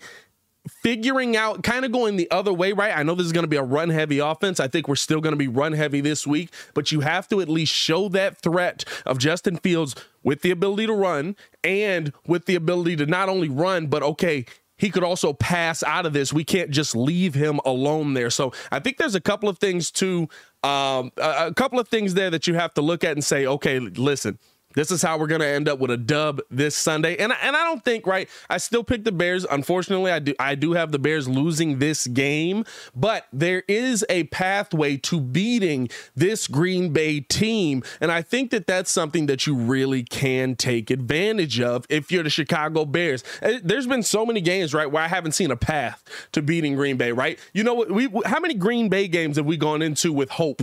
[0.68, 2.96] figuring out kind of going the other way, right?
[2.96, 4.60] I know this is going to be a run heavy offense.
[4.60, 7.42] I think we're still going to be run heavy this week, but you have to
[7.42, 12.46] at least show that threat of Justin Fields with the ability to run and with
[12.46, 14.46] the ability to not only run, but okay,
[14.78, 16.34] he could also pass out of this.
[16.34, 18.30] We can't just leave him alone there.
[18.30, 20.28] So I think there's a couple of things to
[20.64, 23.46] um, a, a couple of things there that you have to look at and say,
[23.46, 24.40] okay, listen,
[24.76, 27.16] this is how we're going to end up with a dub this Sunday.
[27.18, 28.30] And and I don't think right.
[28.50, 29.46] I still pick the Bears.
[29.50, 34.26] Unfortunately, I do I do have the Bears losing this game, but there is a
[34.26, 39.56] pathway to beating this Green Bay team, and I think that that's something that you
[39.56, 43.24] really can take advantage of if you're the Chicago Bears.
[43.42, 46.76] Uh, there's been so many games right where I haven't seen a path to beating
[46.76, 47.12] Green Bay.
[47.12, 47.40] Right?
[47.54, 47.92] You know what?
[47.92, 50.62] We how many Green Bay games have we gone into with hope?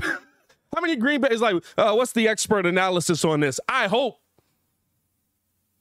[0.74, 3.58] How many Green Bay is like, uh, what's the expert analysis on this?
[3.68, 4.20] I hope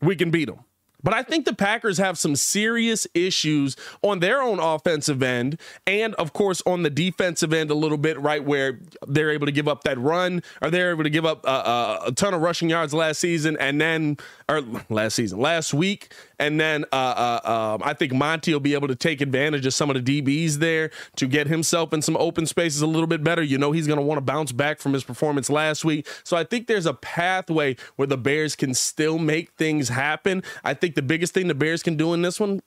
[0.01, 0.59] we can beat them.
[1.01, 6.13] But I think the Packers have some serious issues on their own offensive end, and
[6.15, 9.67] of course on the defensive end a little bit, right where they're able to give
[9.67, 12.69] up that run, or they're able to give up a, a, a ton of rushing
[12.69, 14.17] yards last season, and then
[14.49, 16.95] or last season, last week, And then uh,
[17.43, 20.21] uh, um, I think Monty will be able to take advantage of some of the
[20.21, 23.43] DBs there to get himself in some open spaces a little bit better.
[23.43, 26.07] You know, he's going to want to bounce back from his performance last week.
[26.23, 30.43] So I think there's a pathway where the Bears can still make things happen.
[30.63, 32.61] I think the biggest thing the Bears can do in this one,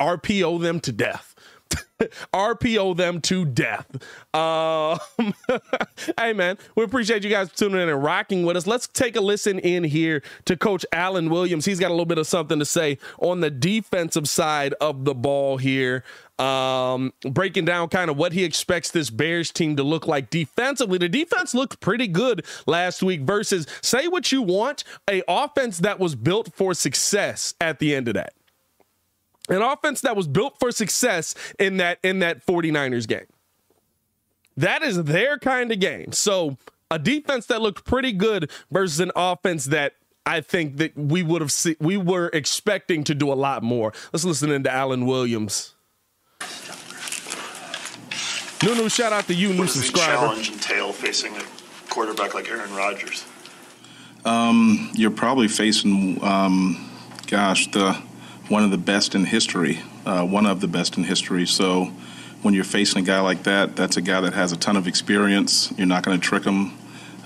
[0.00, 1.29] RPO them to death.
[2.32, 3.86] RPO them to death.
[4.34, 4.98] Um,
[6.18, 8.66] hey, man, we appreciate you guys tuning in and rocking with us.
[8.66, 11.64] Let's take a listen in here to Coach Alan Williams.
[11.64, 15.14] He's got a little bit of something to say on the defensive side of the
[15.14, 16.04] ball here.
[16.38, 20.96] Um, breaking down kind of what he expects this Bears team to look like defensively.
[20.96, 26.00] The defense looked pretty good last week versus, say what you want, a offense that
[26.00, 28.32] was built for success at the end of that
[29.50, 33.26] an offense that was built for success in that in that 49ers game.
[34.56, 36.12] That is their kind of game.
[36.12, 36.56] So
[36.90, 39.94] a defense that looked pretty good versus an offense that
[40.26, 43.92] I think that we would have see, we were expecting to do a lot more.
[44.12, 45.74] Let's listen into Alan Williams.
[48.62, 50.12] Nunu, shout out to you, new subscriber.
[50.12, 51.42] challenge entail facing a
[51.88, 53.24] quarterback like Aaron Rodgers?
[54.26, 56.90] Um, you're probably facing, um,
[57.26, 58.00] gosh, the
[58.50, 61.46] one of the best in history, uh, one of the best in history.
[61.46, 61.84] So
[62.42, 64.88] when you're facing a guy like that, that's a guy that has a ton of
[64.88, 65.72] experience.
[65.78, 66.76] You're not going to trick him.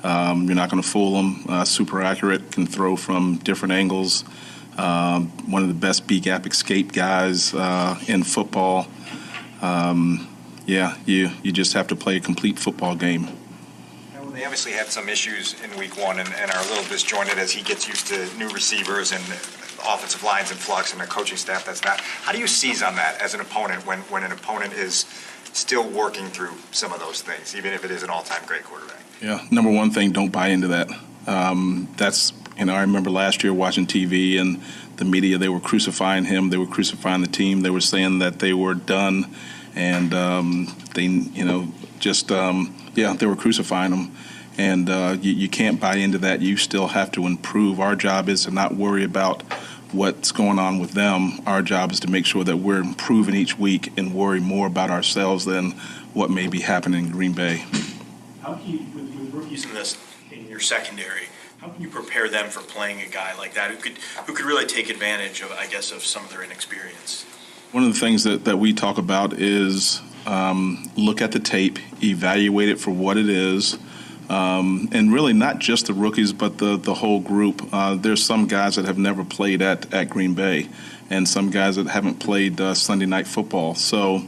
[0.03, 1.45] Um, you're not going to fool him.
[1.49, 4.23] Uh, super accurate, can throw from different angles.
[4.77, 8.87] Um, one of the best B gap escape guys uh, in football.
[9.63, 10.29] Um,
[10.67, 13.29] yeah, you you just have to play a complete football game.
[14.33, 17.53] They obviously had some issues in week one and, and, are a little disjointed as
[17.53, 19.23] he gets used to new receivers and
[19.87, 22.01] offensive lines in flux and a coaching staff that's not.
[22.01, 25.07] How do you seize on that as an opponent when, when an opponent is
[25.53, 29.01] still working through some of those things, even if it is an all-time great quarterback?
[29.21, 30.91] Yeah, number one thing, don't buy into that.
[31.27, 34.61] Um, that's you know I remember last year watching TV and
[34.97, 38.41] the media they were crucifying him, they were crucifying the team, they were saying that
[38.41, 39.35] they were done,
[39.75, 41.69] and um, they you know
[41.99, 44.17] just um, yeah they were crucifying him
[44.57, 46.41] and uh, you, you, can't buy into that.
[46.41, 47.81] You still have to improve.
[47.81, 49.43] Our job is to not worry about
[49.93, 51.41] what's going on with them.
[51.47, 54.91] Our job is to make sure that we're improving each week and worry more about
[54.91, 55.73] ourselves than
[56.13, 57.65] what may be happening in Green Bay.
[58.43, 59.97] How can you, with, with rookies in this
[60.31, 63.77] in your secondary, how can you prepare them for playing a guy like that who
[63.77, 67.25] could who could really take advantage of, I guess, of some of their inexperience?
[67.73, 71.79] One of the things that, that we talk about is um, look at the tape,
[72.03, 73.79] evaluate it for what it is
[74.29, 77.69] um, and really not just the rookies, but the the whole group.
[77.73, 80.69] Uh, there's some guys that have never played at at Green Bay,
[81.11, 83.75] and some guys that haven't played uh, Sunday night football.
[83.75, 84.23] So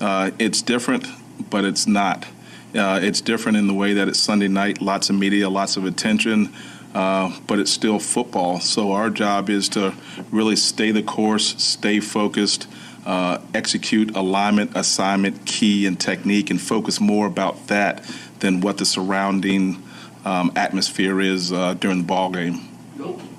[0.00, 1.06] uh, it's different,
[1.50, 2.26] but it's not.
[2.74, 5.86] Uh, it's different in the way that it's Sunday night, lots of media, lots of
[5.86, 6.52] attention,
[6.94, 8.60] uh, but it's still football.
[8.60, 9.94] So our job is to
[10.30, 12.66] really stay the course, stay focused.
[13.06, 18.04] Uh, execute alignment, assignment, key, and technique, and focus more about that
[18.40, 19.82] than what the surrounding
[20.24, 22.68] um, atmosphere is uh, during the ball game.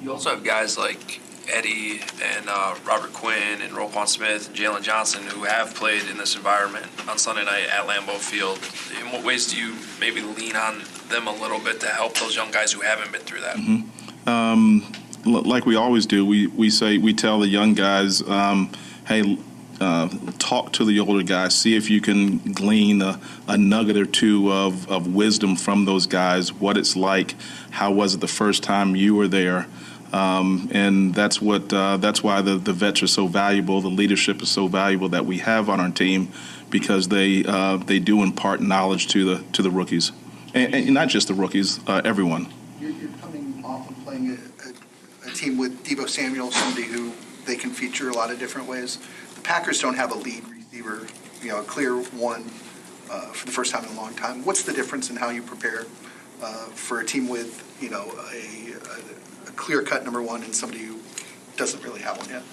[0.01, 1.19] You also have guys like
[1.51, 6.17] Eddie and uh, Robert Quinn and Roquan Smith and Jaylon Johnson who have played in
[6.17, 8.59] this environment on Sunday night at Lambeau Field.
[8.99, 12.35] In what ways do you maybe lean on them a little bit to help those
[12.35, 13.57] young guys who haven't been through that?
[13.57, 14.29] Mm-hmm.
[14.29, 14.91] Um,
[15.25, 18.71] like we always do, we, we say we tell the young guys, um,
[19.07, 19.37] hey,
[19.79, 24.05] uh, talk to the older guys, see if you can glean a, a, nugget or
[24.05, 27.35] two of, of wisdom from those guys, what it's like,
[27.71, 29.67] how was it the first time you were there.
[30.11, 33.79] Um, and that's what uh, that's why the, the vets are so valuable.
[33.79, 36.31] The leadership is so valuable that we have on our team
[36.71, 40.11] because they uh, they do impart knowledge to the to the rookies,
[40.55, 42.51] and, and not just the rookies, uh, everyone.
[42.79, 47.13] You're, coming off of playing a, a, team with Deebo Samuel, somebody who
[47.45, 48.97] they can feature a lot of different ways.
[49.49, 51.07] Packers don't have a lead receiver,
[51.41, 52.43] you know, a clear one
[53.09, 54.45] uh, for the first time in a long time.
[54.45, 55.87] What's the difference in how you prepare
[56.39, 60.83] uh, for a team with, you know, a, a, a clear-cut number one and somebody
[60.83, 60.99] who
[61.57, 62.43] doesn't really have one yet?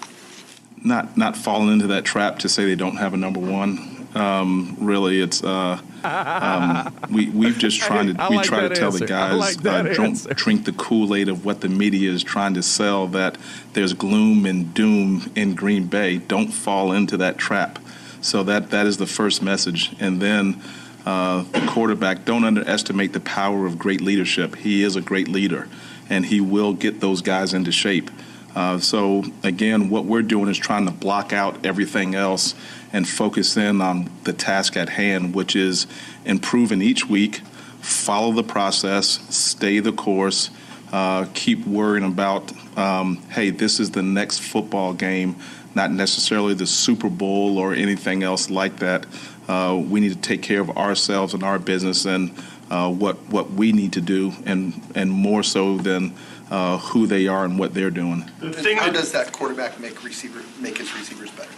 [0.83, 3.96] Not not falling into that trap to say they don't have a number one.
[4.15, 8.87] Um, really, it's uh, um, we we've just trying to we like try to tell
[8.87, 8.99] answer.
[8.99, 12.53] the guys like uh, don't drink the Kool Aid of what the media is trying
[12.55, 13.37] to sell that
[13.73, 16.17] there's gloom and doom in Green Bay.
[16.17, 17.79] Don't fall into that trap.
[18.21, 20.61] So that that is the first message, and then.
[21.05, 24.57] Uh, the quarterback, don't underestimate the power of great leadership.
[24.57, 25.69] He is a great leader,
[26.09, 28.11] and he will get those guys into shape.
[28.57, 32.55] Uh, so, again, what we're doing is trying to block out everything else
[32.93, 35.87] and focus in on the task at hand, which is
[36.25, 37.41] improving each week,
[37.81, 40.49] follow the process, stay the course,
[40.91, 45.35] uh, keep worrying about, um, hey, this is the next football game,
[45.75, 49.05] not necessarily the Super Bowl or anything else like that.
[49.47, 52.31] Uh, we need to take care of ourselves and our business and
[52.69, 56.13] uh, what what we need to do, and and more so than
[56.51, 58.29] uh, who they are and what they're doing.
[58.39, 61.49] The How does that quarterback make receiver make his receivers better?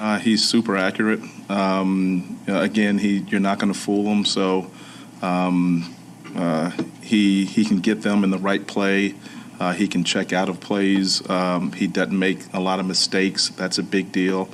[0.00, 1.20] Uh, he's super accurate.
[1.50, 4.70] Um, again, he you're not going to fool him, so
[5.20, 5.94] um,
[6.34, 6.70] uh,
[7.02, 9.14] he he can get them in the right play.
[9.60, 11.28] Uh, he can check out of plays.
[11.28, 13.50] Um, he doesn't make a lot of mistakes.
[13.50, 14.48] That's a big deal.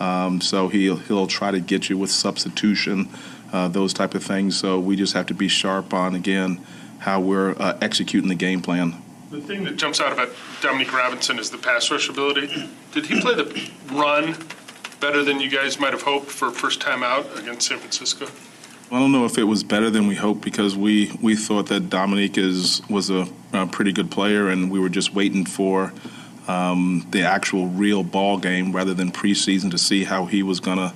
[0.00, 3.08] Um, so he'll he'll try to get you with substitution,
[3.52, 4.58] uh, those type of things.
[4.58, 6.60] So we just have to be sharp on again
[6.98, 9.00] how we're uh, executing the game plan.
[9.30, 10.30] The thing that jumps out about
[10.60, 12.68] Dominique Robinson is the pass rush ability.
[12.90, 14.34] Did he play the run
[15.00, 18.26] better than you guys might have hoped for first time out against San Francisco?
[18.90, 21.90] I don't know if it was better than we hoped because we, we thought that
[21.90, 25.92] Dominique is was a, a pretty good player and we were just waiting for
[26.46, 30.94] um, the actual real ball game rather than preseason to see how he was gonna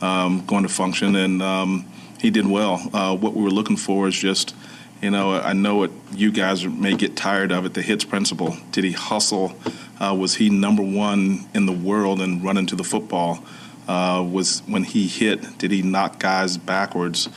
[0.00, 1.84] um, going to function and um,
[2.20, 2.80] he did well.
[2.94, 4.54] Uh, what we were looking for is just
[5.02, 8.56] you know I know it you guys may get tired of it the hits principle.
[8.70, 9.56] Did he hustle?
[10.02, 13.44] Uh, was he number one in the world and running to the football?
[13.86, 17.28] Uh, was when he hit, did he knock guys backwards?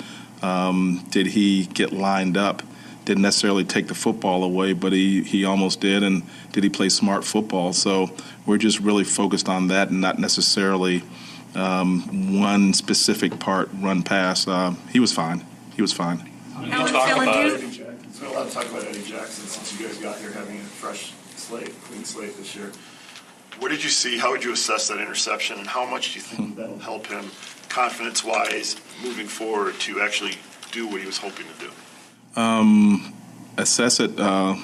[0.41, 2.63] Um, did he get lined up?
[3.05, 6.01] Didn't necessarily take the football away, but he, he almost did.
[6.01, 6.23] And
[6.53, 7.71] did he play smart football?
[7.71, 8.09] So
[8.47, 11.03] we're just really focused on that and not necessarily
[11.53, 14.47] um, one specific part run pass.
[14.47, 15.45] Uh, he was fine.
[15.75, 16.31] He was fine.
[16.63, 17.97] You talk about Eddie Jackson.
[18.01, 20.57] There's been a lot of talk about Eddie Jackson since you guys got here having
[20.57, 21.13] a fresh
[21.45, 22.71] slate, clean slate this year.
[23.59, 24.17] What did you see?
[24.17, 27.25] How would you assess that interception, and how much do you think that'll help him,
[27.69, 30.33] confidence-wise, moving forward to actually
[30.71, 32.41] do what he was hoping to do?
[32.41, 33.13] Um,
[33.57, 34.19] assess it.
[34.19, 34.55] Uh,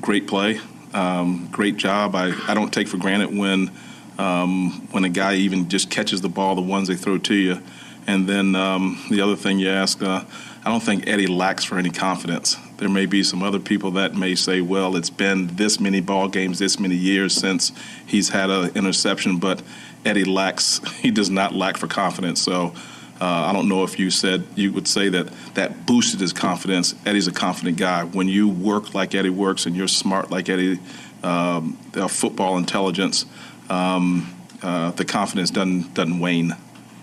[0.00, 0.60] great play.
[0.92, 2.14] Um, great job.
[2.14, 3.70] I, I don't take for granted when
[4.18, 7.62] um, when a guy even just catches the ball, the ones they throw to you.
[8.06, 10.24] And then um, the other thing you ask, uh,
[10.64, 12.56] I don't think Eddie lacks for any confidence.
[12.80, 16.28] There may be some other people that may say, well, it's been this many ball
[16.28, 17.72] games, this many years since
[18.06, 19.62] he's had an interception, but
[20.06, 22.40] Eddie lacks, he does not lack for confidence.
[22.40, 22.72] So
[23.20, 26.94] uh, I don't know if you said, you would say that that boosted his confidence.
[27.04, 28.04] Eddie's a confident guy.
[28.04, 30.78] When you work like Eddie works and you're smart like Eddie,
[31.22, 31.74] um,
[32.08, 33.26] football intelligence,
[33.68, 36.56] um, uh, the confidence doesn't, doesn't wane.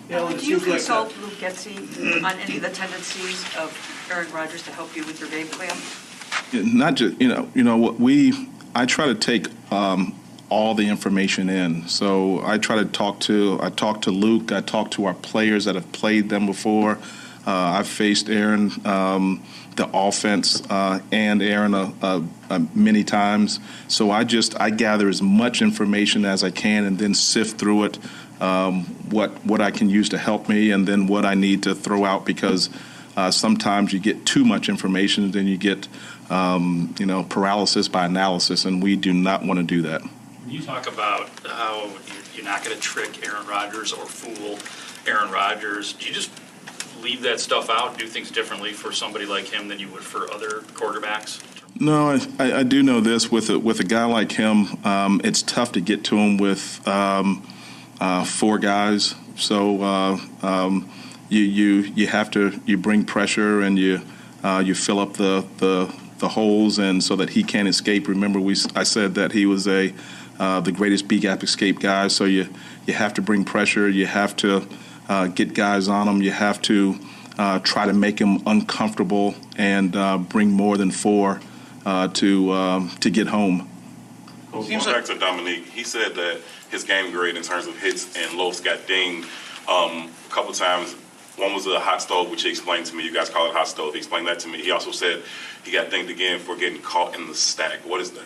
[0.09, 4.71] Now, do you consult Luke Getsy on any of the tendencies of Aaron Rodgers to
[4.71, 5.75] help you with your game plan?
[6.53, 10.17] Not just you know you know what we I try to take um,
[10.49, 11.87] all the information in.
[11.87, 14.51] So I try to talk to I talk to Luke.
[14.51, 16.99] I talk to our players that have played them before.
[17.45, 19.41] Uh, I've faced Aaron, um,
[19.77, 23.61] the offense, uh, and Aaron uh, uh, uh, many times.
[23.87, 27.85] So I just I gather as much information as I can and then sift through
[27.85, 27.99] it
[28.41, 31.73] um, what what I can use to help me, and then what I need to
[31.73, 32.69] throw out because
[33.17, 35.87] uh, sometimes you get too much information, and then you get
[36.29, 40.01] um, you know paralysis by analysis, and we do not want to do that.
[40.01, 41.89] When you talk about how
[42.33, 44.57] you're not going to trick Aaron Rodgers or fool
[45.11, 46.31] Aaron Rodgers, do you just
[47.01, 50.31] leave that stuff out, do things differently for somebody like him than you would for
[50.31, 51.43] other quarterbacks?
[51.79, 55.43] No, I, I do know this with a, with a guy like him, um, it's
[55.43, 56.87] tough to get to him with.
[56.87, 57.45] Um,
[57.99, 59.15] uh, four guys.
[59.35, 60.89] So uh, um,
[61.29, 64.01] you you you have to you bring pressure and you
[64.43, 68.07] uh, you fill up the, the the holes and so that he can't escape.
[68.07, 69.93] Remember, we I said that he was a
[70.39, 72.07] uh, the greatest B gap escape guy.
[72.07, 72.47] So you
[72.85, 73.89] you have to bring pressure.
[73.89, 74.67] You have to
[75.09, 76.21] uh, get guys on him.
[76.21, 76.97] You have to
[77.37, 79.91] uh, try to make him uncomfortable and
[80.29, 81.41] bring more than four
[81.85, 83.69] to um, to get home.
[84.51, 88.31] Going back to Dominique, he said that his game grade in terms of hits and
[88.37, 89.27] loafs got dinged
[89.67, 90.95] um, a couple times.
[91.37, 93.03] One was a hot stove, which he explained to me.
[93.03, 93.93] You guys call it hot stove.
[93.93, 94.61] He explained that to me.
[94.61, 95.21] He also said
[95.63, 97.79] he got dinged again for getting caught in the stack.
[97.85, 98.25] What is that?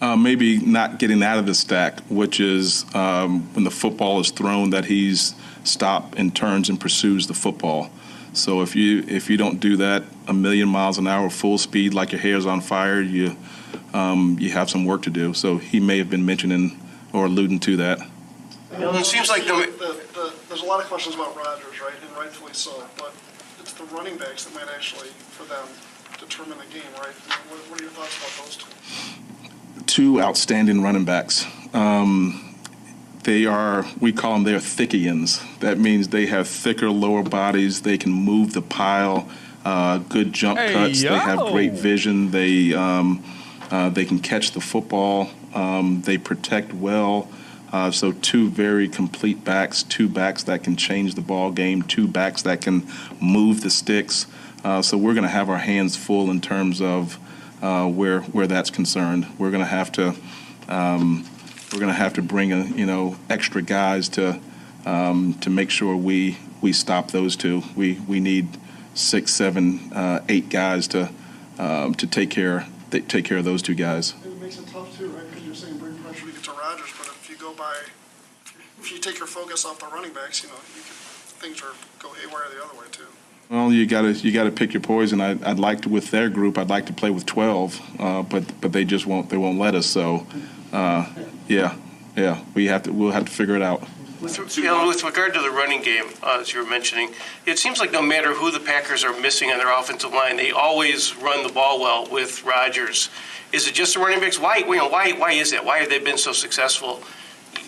[0.00, 4.30] Uh, maybe not getting out of the stack, which is um, when the football is
[4.30, 7.90] thrown that he's stopped and turns and pursues the football.
[8.32, 11.94] So if you if you don't do that a million miles an hour full speed
[11.94, 13.36] like your hair's on fire, you
[13.92, 15.34] um, you have some work to do.
[15.34, 16.80] So he may have been mentioning
[17.12, 17.98] or alluding to that.
[18.72, 22.16] It seems like the, the, the, there's a lot of questions about Rodgers, right, and
[22.16, 22.84] rightfully so.
[22.96, 23.12] But
[23.60, 25.66] it's the running backs that might actually, for them,
[26.18, 27.14] determine the game, right?
[27.48, 29.84] What, what are your thoughts about those two?
[29.86, 31.46] Two outstanding running backs.
[31.72, 32.54] Um,
[33.24, 35.40] they are, we call them, they're thickians.
[35.60, 37.82] That means they have thicker lower bodies.
[37.82, 39.28] They can move the pile,
[39.64, 41.02] uh, good jump Hey, cuts.
[41.02, 42.30] They have great vision.
[42.30, 43.24] They, um,
[43.70, 45.28] Uh, they can catch the football.
[45.54, 47.28] Um, they protect well.
[47.72, 52.08] Uh, so two very complete backs, two backs that can change the ball game, two
[52.08, 52.86] backs that can
[53.20, 54.26] move the sticks.
[54.64, 57.18] Uh, so we're going to have our hands full in terms of
[57.62, 59.26] uh, where where that's concerned.
[59.38, 60.14] We're going to have to
[60.68, 61.26] um,
[61.72, 64.40] we're going to have to bring a, you know extra guys to
[64.86, 67.62] um, to make sure we we stop those two.
[67.76, 68.48] We we need
[68.94, 71.10] six, seven, uh, eight guys to
[71.58, 74.14] um, to take care take care of those two guys.
[74.24, 75.28] It makes it tough too, right?
[75.28, 77.74] Because you're saying bring pressure to get to Rodgers, but if you go by,
[78.80, 80.96] if you take your focus off the running backs, you know, you could,
[81.42, 83.04] things are go haywire the other way too.
[83.50, 85.20] Well, you got to you got to pick your poison.
[85.20, 86.58] I, would like to with their group.
[86.58, 89.30] I'd like to play with twelve, uh, but but they just won't.
[89.30, 89.86] They won't let us.
[89.86, 90.26] So,
[90.72, 91.06] uh,
[91.48, 91.74] yeah,
[92.14, 92.92] yeah, we have to.
[92.92, 93.82] We'll have to figure it out.
[94.20, 97.10] With, you know, with regard to the running game, uh, as you were mentioning,
[97.46, 100.50] it seems like no matter who the Packers are missing on their offensive line, they
[100.50, 103.10] always run the ball well with Rodgers.
[103.52, 104.38] Is it just the running backs?
[104.38, 105.64] Why, you know, why, why is that?
[105.64, 107.00] Why have they been so successful,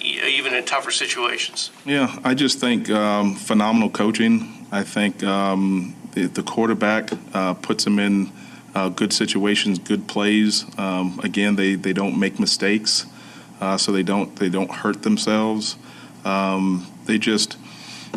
[0.03, 1.71] even in tougher situations?
[1.85, 4.67] Yeah, I just think um, phenomenal coaching.
[4.73, 8.33] I think um, the, the, quarterback uh, puts them in
[8.75, 10.65] uh, good situations, good plays.
[10.79, 13.07] Um, again, they, they don't make mistakes,
[13.61, 15.77] uh, so they don't they don't hurt themselves.
[16.25, 17.57] Um, they just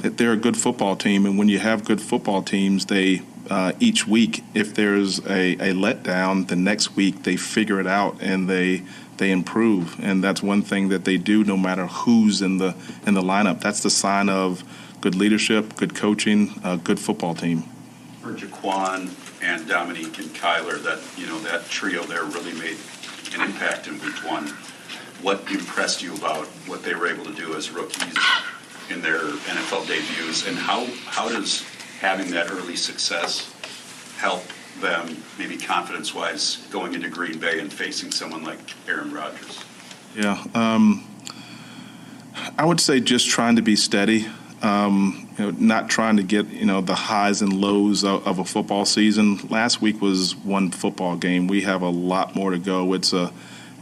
[0.01, 4.07] they're a good football team, and when you have good football teams, they uh, each
[4.07, 8.84] week, if there's a, a letdown, the next week they figure it out and they
[9.18, 13.14] they improve, and that's one thing that they do no matter who's in the in
[13.14, 13.61] the lineup.
[13.61, 14.64] That's the sign of
[15.01, 17.64] good leadership, good coaching, a good football team.
[18.22, 22.78] For Jaquan and Dominique and Kyler, that you know that trio there really made
[23.36, 24.47] an impact in week one
[25.24, 28.18] what impressed you about what they were able to do as rookies
[28.89, 31.64] in their NFL debuts, and how, how does
[32.01, 33.49] having that early success
[34.18, 34.43] help
[34.82, 39.63] them, maybe confidence wise, going into Green Bay and facing someone like Aaron Rodgers?
[40.15, 40.43] Yeah.
[40.53, 41.07] Um,
[42.57, 44.28] I would say just trying to be steady.
[44.61, 48.39] Um, you know, not trying to get you know the highs and lows of, of,
[48.39, 49.38] a football season.
[49.49, 51.47] Last week was one football game.
[51.47, 52.93] We have a lot more to go.
[52.93, 53.34] It's a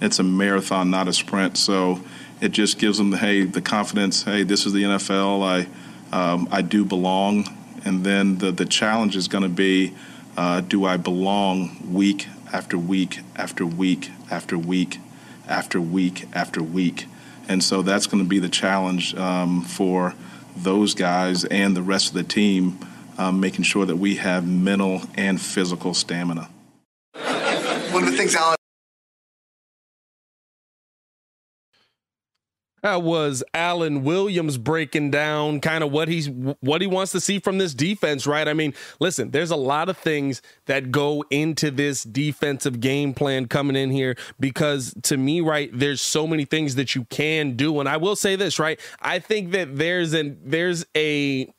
[0.02, 1.58] it's a marathon, not a sprint.
[1.58, 2.02] So
[2.42, 4.24] it just gives them, the, hey, the confidence.
[4.24, 5.44] Hey, this is the NFL.
[5.44, 5.68] I
[6.16, 7.46] um, I do belong.
[7.86, 9.94] And then the the challenge is going to be,
[10.38, 15.00] uh, do I belong week after week after week after week
[15.48, 17.06] after week after week?
[17.48, 20.16] And so that's going to be the challenge um, for
[20.56, 22.80] those guys and the rest of the team,
[23.18, 26.50] um, making sure that we have mental and physical stamina.
[27.92, 28.56] One of the things Alan
[32.82, 37.40] That was Alan Williams breaking down kind of what he's what he wants to see
[37.40, 38.48] from this defense, right?
[38.48, 43.48] I mean, listen, there's a lot of things that go into this defensive game plan
[43.48, 47.80] coming in here because to me, right, there's so many things that you can do.
[47.80, 48.80] And I will say this, right?
[49.00, 51.54] I think that there's an there's a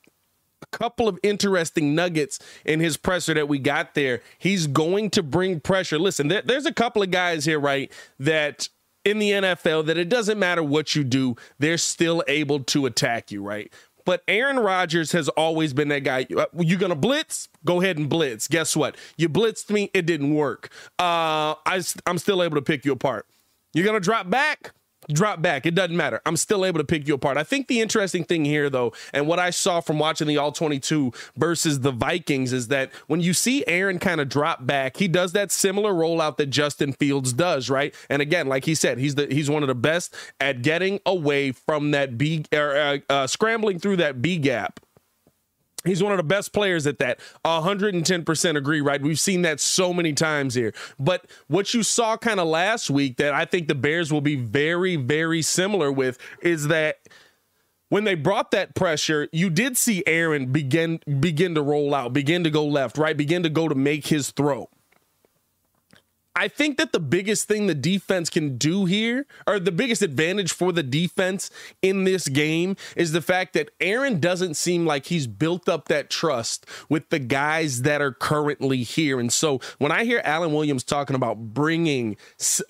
[0.73, 4.23] couple of interesting nuggets in his presser that we got there.
[4.39, 5.99] He's going to bring pressure.
[5.99, 8.69] Listen, there, there's a couple of guys here, right, that
[9.05, 13.31] in the NFL that it doesn't matter what you do, they're still able to attack
[13.31, 13.73] you, right?
[14.05, 16.27] But Aaron Rodgers has always been that guy.
[16.37, 17.49] Uh, You're to blitz?
[17.65, 18.49] Go ahead and blitz.
[18.49, 18.97] Guess what?
[19.17, 20.71] You blitzed me, it didn't work.
[20.99, 23.27] Uh, I, I'm still able to pick you apart.
[23.75, 24.73] You're to drop back?
[25.11, 25.67] Drop back.
[25.67, 26.21] It doesn't matter.
[26.27, 27.37] I'm still able to pick you apart.
[27.37, 30.53] I think the interesting thing here, though, and what I saw from watching the All
[30.53, 35.09] 22 versus the Vikings is that when you see Aaron kind of drop back, he
[35.09, 37.95] does that similar rollout that Justin Fields does, right?
[38.09, 41.53] And again, like he said, he's the he's one of the best at getting away
[41.53, 44.81] from that B or uh, uh, scrambling through that B gap
[45.85, 47.21] He's one of the best players at that.
[47.45, 49.03] 110% agree, right?
[49.03, 50.73] We've seen that so many times here.
[50.99, 54.37] But what you saw kind of last week that I think the Bears will be
[54.37, 56.99] very, very similar with is that
[57.89, 62.43] when they brought that pressure, you did see Aaron begin begin to roll out, begin
[62.45, 63.17] to go left, right?
[63.17, 64.71] Begin to go to make his throw.
[66.35, 70.53] I think that the biggest thing the defense can do here, or the biggest advantage
[70.53, 71.51] for the defense
[71.83, 76.09] in this game, is the fact that Aaron doesn't seem like he's built up that
[76.09, 79.21] trust with the guys that are currently here.
[79.21, 82.17] And so when I hear Alan Williams talking about bringing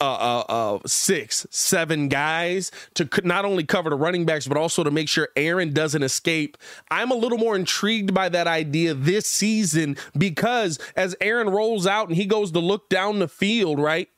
[0.00, 4.82] uh, uh, uh, six, seven guys to not only cover the running backs, but also
[4.82, 6.58] to make sure Aaron doesn't escape,
[6.90, 12.08] I'm a little more intrigued by that idea this season because as Aaron rolls out
[12.08, 14.08] and he goes to look down the field, field, right?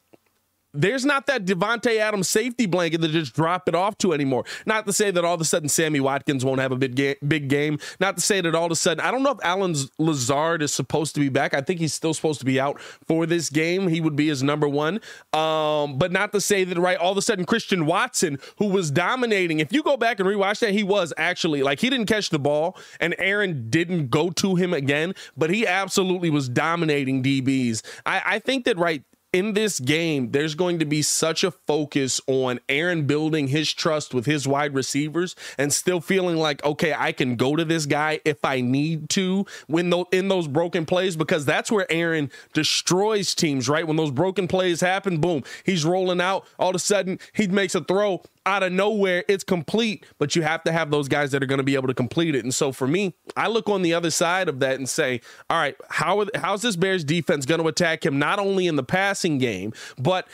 [0.75, 4.45] there's not that Davante Adams safety blanket to just drop it off to anymore.
[4.67, 7.15] Not to say that all of a sudden Sammy Watkins won't have a big game,
[7.27, 7.79] big game.
[8.01, 10.75] Not to say that all of a sudden I don't know if Allen Lazard is
[10.75, 11.55] supposed to be back.
[11.55, 13.87] I think he's still supposed to be out for this game.
[13.89, 15.01] He would be his number one.
[15.33, 18.91] Um, but not to say that right all of a sudden Christian Watson, who was
[18.91, 19.61] dominating.
[19.61, 22.39] If you go back and rewatch that, he was actually like he didn't catch the
[22.39, 27.83] ball and Aaron didn't go to him again, but he absolutely was dominating DBs.
[28.05, 29.05] I, I think that right
[29.35, 34.15] in this game, there's going to be such a focus on Aaron building his trust
[34.15, 38.21] with his wide receivers and still feeling like, okay, I can go to this guy
[38.25, 43.35] if I need to when those in those broken plays because that's where Aaron destroys
[43.35, 43.85] teams, right?
[43.85, 46.47] When those broken plays happen, boom, he's rolling out.
[46.57, 50.43] All of a sudden, he makes a throw out of nowhere, it's complete, but you
[50.43, 52.45] have to have those guys that are going to be able to complete it.
[52.45, 55.59] And so for me, I look on the other side of that and say, all
[55.59, 58.83] right, how are, how's this Bears defense going to attack him not only in the
[58.83, 60.29] passing game, but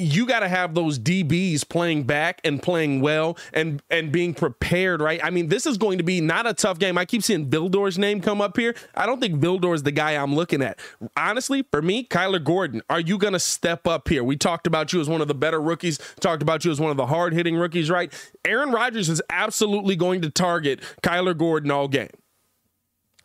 [0.00, 5.00] you got to have those DBs playing back and playing well and and being prepared,
[5.00, 5.20] right?
[5.22, 6.98] I mean, this is going to be not a tough game.
[6.98, 8.74] I keep seeing Vildor's name come up here.
[8.94, 10.78] I don't think Vildor's the guy I'm looking at.
[11.16, 14.24] Honestly, for me, Kyler Gordon, are you going to step up here?
[14.24, 16.90] We talked about you as one of the better rookies, talked about you as one
[16.90, 18.12] of the hard hitting rookies, right?
[18.44, 22.10] Aaron Rodgers is absolutely going to target Kyler Gordon all game.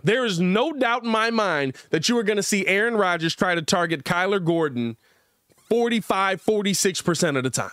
[0.03, 3.35] There is no doubt in my mind that you are going to see Aaron Rodgers
[3.35, 4.97] try to target Kyler Gordon
[5.69, 7.71] 45, 46% of the time.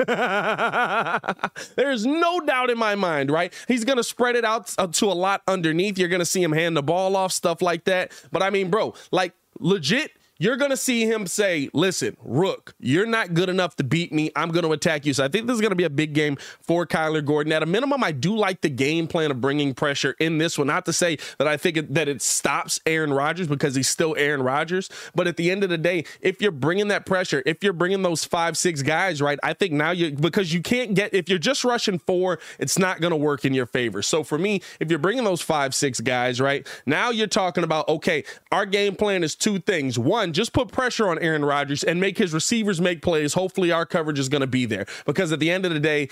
[1.76, 3.52] There's no doubt in my mind, right?
[3.68, 5.98] He's going to spread it out uh, to a lot underneath.
[5.98, 8.12] You're going to see him hand the ball off, stuff like that.
[8.32, 13.04] But I mean, bro, like legit, you're going to see him say, listen, Rook, you're
[13.04, 14.32] not good enough to beat me.
[14.34, 15.12] I'm going to attack you.
[15.12, 17.52] So I think this is going to be a big game for Kyler Gordon.
[17.52, 20.66] At a minimum, I do like the game plan of bringing pressure in this one.
[20.66, 24.16] Not to say that I think it, that it stops Aaron Rodgers because he's still
[24.16, 24.88] Aaron Rodgers.
[25.14, 28.00] But at the end of the day, if you're bringing that pressure, if you're bringing
[28.00, 31.38] those five, six guys, right, I think now you, because you can't get, if you're
[31.38, 34.00] just rushing four, it's not going to work in your favor.
[34.00, 37.86] So for me, if you're bringing those five, six guys, right, now you're talking about,
[37.90, 39.98] okay, our game plan is two things.
[39.98, 43.34] One, just put pressure on Aaron Rodgers and make his receivers make plays.
[43.34, 46.08] Hopefully, our coverage is going to be there because at the end of the day,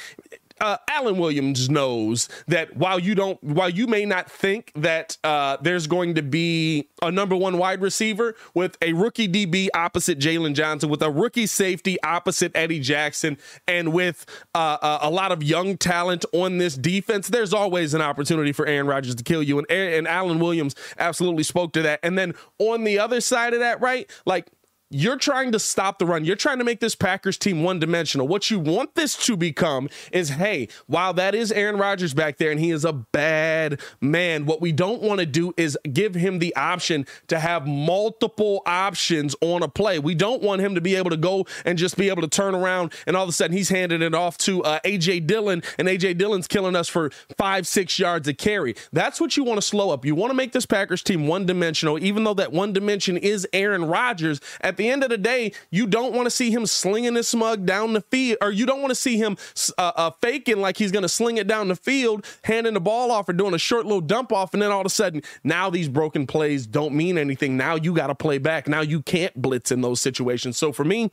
[0.61, 5.56] uh, Alan Williams knows that while you don't, while you may not think that uh,
[5.61, 10.54] there's going to be a number one wide receiver with a rookie DB opposite Jaylon
[10.54, 15.42] Johnson, with a rookie safety opposite Eddie Jackson, and with uh, uh a lot of
[15.42, 19.59] young talent on this defense, there's always an opportunity for Aaron Rodgers to kill you.
[19.59, 22.00] And, and Alan Williams absolutely spoke to that.
[22.02, 24.46] And then on the other side of that, right, like
[24.91, 26.24] you're trying to stop the run.
[26.24, 28.26] You're trying to make this Packers team one dimensional.
[28.26, 32.51] What you want this to become is hey, while that is Aaron Rodgers back there
[32.51, 36.39] and he is a bad man, what we don't want to do is give him
[36.39, 39.99] the option to have multiple options on a play.
[39.99, 42.55] We don't want him to be able to go and just be able to turn
[42.55, 45.86] around and all of a sudden he's handing it off to uh, AJ Dillon and
[45.89, 48.74] AJ Dillon's killing us for five, six yards a carry.
[48.93, 50.07] That's what you want to slow up.
[50.07, 53.47] You want to make this Packers team one dimensional, even though that one dimension is
[53.53, 54.41] Aaron Rodgers.
[54.62, 57.66] At the end of the day, you don't want to see him slinging his smug
[57.66, 59.36] down the field, or you don't want to see him
[59.76, 63.10] uh, uh, faking like he's going to sling it down the field, handing the ball
[63.10, 65.68] off or doing a short little dump off, and then all of a sudden, now
[65.68, 67.58] these broken plays don't mean anything.
[67.58, 68.66] Now you got to play back.
[68.66, 70.56] Now you can't blitz in those situations.
[70.56, 71.10] So for me,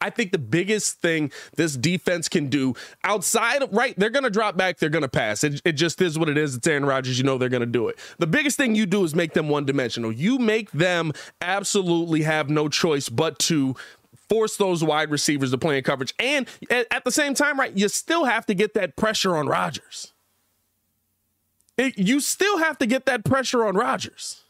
[0.00, 2.74] I think the biggest thing this defense can do
[3.04, 5.44] outside right, they're going to drop back, they're going to pass.
[5.44, 6.56] It, it, just is what it is.
[6.56, 7.18] It's Aaron Rodgers.
[7.18, 7.98] You know they're going to do it.
[8.18, 10.12] The biggest thing you do is make them one dimensional.
[10.12, 13.74] You make them absolutely have no choice but to
[14.28, 16.14] force those wide receivers to play in coverage.
[16.18, 19.48] And at, at the same time, right, you still have to get that pressure on
[19.48, 20.12] Rodgers.
[21.76, 24.42] It, you still have to get that pressure on Rodgers.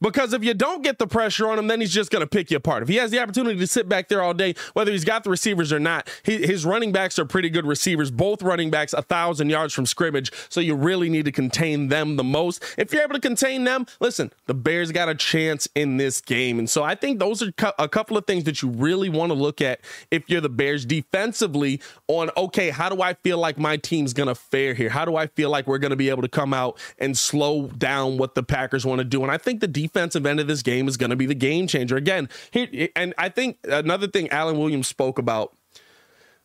[0.00, 2.50] Because if you don't get the pressure on him, then he's just going to pick
[2.50, 2.82] you apart.
[2.82, 5.30] If he has the opportunity to sit back there all day, whether he's got the
[5.30, 8.10] receivers or not, he, his running backs are pretty good receivers.
[8.10, 10.30] Both running backs, a thousand yards from scrimmage.
[10.48, 12.62] So you really need to contain them the most.
[12.78, 16.60] If you're able to contain them, listen, the Bears got a chance in this game.
[16.60, 19.34] And so I think those are a couple of things that you really want to
[19.34, 19.80] look at
[20.10, 24.28] if you're the Bears defensively on, okay, how do I feel like my team's going
[24.28, 24.90] to fare here?
[24.90, 27.66] How do I feel like we're going to be able to come out and slow
[27.66, 29.22] down what the Packers want to do?
[29.22, 31.34] And I think the defense defensive end of this game is going to be the
[31.34, 31.96] game changer.
[31.96, 35.54] Again, he, and I think another thing Alan Williams spoke about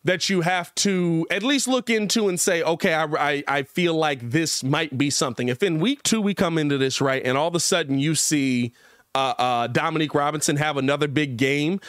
[0.03, 3.93] that you have to at least look into and say, okay, I, I, I, feel
[3.93, 5.47] like this might be something.
[5.47, 8.15] If in week two we come into this right, and all of a sudden you
[8.15, 8.73] see
[9.15, 11.79] uh, uh, Dominique Robinson have another big game,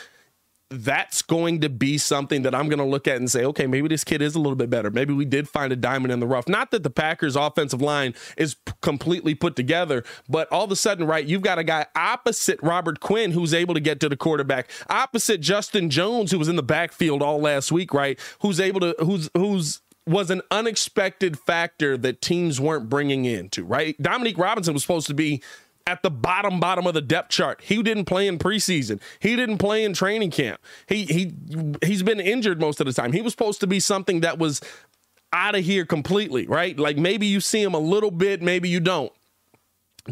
[0.75, 3.89] that's going to be something that I'm going to look at and say, okay, maybe
[3.89, 4.91] this kid is a little bit better.
[4.91, 6.49] Maybe we did find a diamond in the rough.
[6.49, 10.77] Not that the Packers' offensive line is p- completely put together, but all of a
[10.77, 14.17] sudden, right, you've got a guy opposite Robert Quinn who's able to get to the
[14.17, 18.81] quarterback, opposite Justin Jones who was in the backfield all last week, right, who's able
[18.81, 24.01] to, who's who's was an unexpected factor that teams weren't bringing into, right?
[24.03, 25.43] Dominique Robinson was supposed to be
[25.87, 27.61] at the bottom bottom of the depth chart.
[27.63, 29.01] He didn't play in preseason.
[29.21, 30.61] He didn't play in training camp.
[30.87, 31.33] He he
[31.85, 33.13] he's been injured most of the time.
[33.13, 34.61] He was supposed to be something that was
[35.33, 36.79] out of here completely, right?
[36.79, 39.13] Like maybe you see him a little bit, maybe you don't.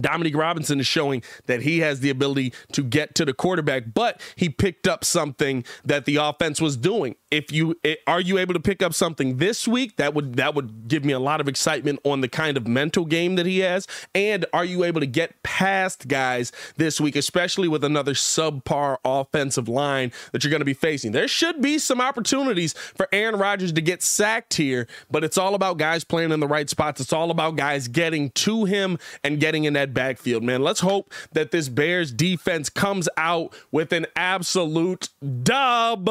[0.00, 4.20] Dominique Robinson is showing that he has the ability to get to the quarterback, but
[4.36, 7.14] he picked up something that the offense was doing.
[7.30, 10.54] If you eh, are you able to pick up something this week, that would that
[10.54, 13.60] would give me a lot of excitement on the kind of mental game that he
[13.60, 13.86] has.
[14.14, 19.68] And are you able to get past guys this week, especially with another subpar offensive
[19.68, 21.12] line that you're going to be facing?
[21.12, 25.54] There should be some opportunities for Aaron Rodgers to get sacked here, but it's all
[25.54, 27.00] about guys playing in the right spots.
[27.00, 30.62] It's all about guys getting to him and getting in that that backfield, man.
[30.62, 35.08] Let's hope that this Bears defense comes out with an absolute
[35.42, 36.08] dub.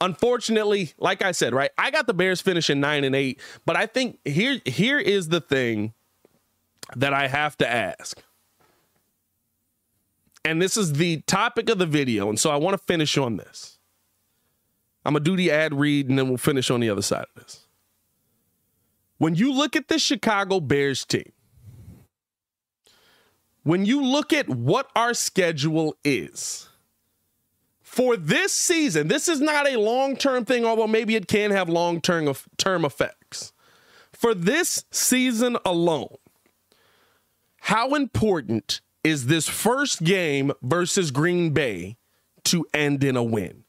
[0.00, 3.86] Unfortunately, like I said, right, I got the Bears finishing nine and eight, but I
[3.86, 5.94] think here here is the thing
[6.96, 8.20] that I have to ask.
[10.44, 13.36] And this is the topic of the video, and so I want to finish on
[13.36, 13.78] this.
[15.04, 17.42] I'm gonna do the ad read and then we'll finish on the other side of
[17.42, 17.66] this.
[19.18, 21.30] When you look at the Chicago Bears team,
[23.64, 26.68] when you look at what our schedule is
[27.82, 31.68] for this season, this is not a long term thing, although maybe it can have
[31.68, 32.28] long term
[32.84, 33.52] effects.
[34.12, 36.16] For this season alone,
[37.60, 41.96] how important is this first game versus Green Bay
[42.44, 43.63] to end in a win?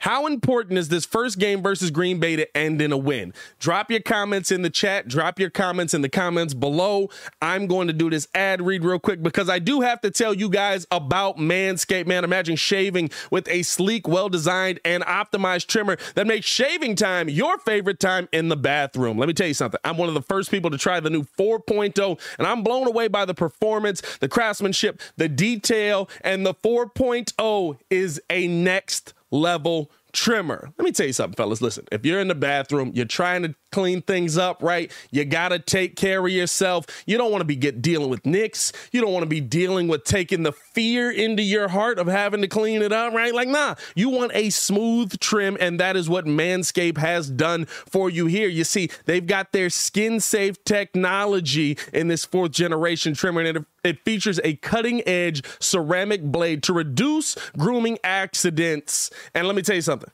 [0.00, 3.34] How important is this first game versus Green Bay to end in a win?
[3.58, 5.08] Drop your comments in the chat.
[5.08, 7.10] Drop your comments in the comments below.
[7.42, 10.32] I'm going to do this ad read real quick because I do have to tell
[10.32, 12.06] you guys about Manscaped.
[12.06, 17.28] Man, imagine shaving with a sleek, well designed, and optimized trimmer that makes shaving time
[17.28, 19.18] your favorite time in the bathroom.
[19.18, 19.80] Let me tell you something.
[19.84, 23.08] I'm one of the first people to try the new 4.0, and I'm blown away
[23.08, 30.72] by the performance, the craftsmanship, the detail, and the 4.0 is a next level trimmer.
[30.78, 31.62] Let me tell you something, fellas.
[31.62, 34.90] Listen, if you're in the bathroom, you're trying to clean things up, right?
[35.10, 36.86] You got to take care of yourself.
[37.06, 38.72] You don't want to be get dealing with nicks.
[38.92, 42.40] You don't want to be dealing with taking the fear into your heart of having
[42.42, 43.34] to clean it up, right?
[43.34, 48.10] Like, nah, you want a smooth trim, and that is what Manscaped has done for
[48.10, 48.48] you here.
[48.48, 53.64] You see, they've got their skin safe technology in this fourth generation trimmer, and it,
[53.84, 59.10] it features a cutting edge ceramic blade to reduce grooming accidents.
[59.34, 60.10] And let me tell you something.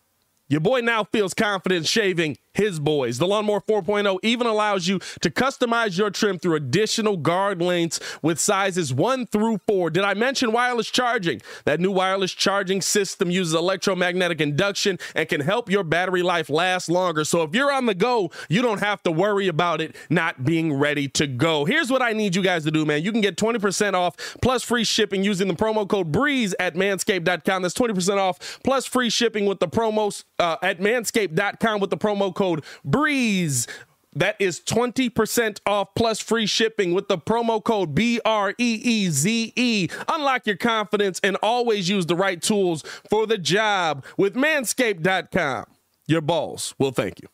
[0.48, 3.18] Your boy now feels confident shaving his boys.
[3.18, 8.38] The Lawnmower 4.0 even allows you to customize your trim through additional guard lengths with
[8.38, 9.90] sizes 1 through 4.
[9.90, 11.42] Did I mention wireless charging?
[11.64, 16.88] That new wireless charging system uses electromagnetic induction and can help your battery life last
[16.88, 17.24] longer.
[17.24, 20.72] So if you're on the go, you don't have to worry about it not being
[20.72, 21.64] ready to go.
[21.64, 23.02] Here's what I need you guys to do, man.
[23.02, 27.62] You can get 20% off plus free shipping using the promo code BREEZE at manscaped.com.
[27.62, 32.34] That's 20% off plus free shipping with the promos uh, at manscaped.com with the promo
[32.34, 33.66] code BREEZE.
[34.14, 39.10] That is 20% off plus free shipping with the promo code B R E E
[39.10, 39.88] Z E.
[40.08, 45.66] Unlock your confidence and always use the right tools for the job with manscaped.com.
[46.06, 47.28] Your balls will thank you.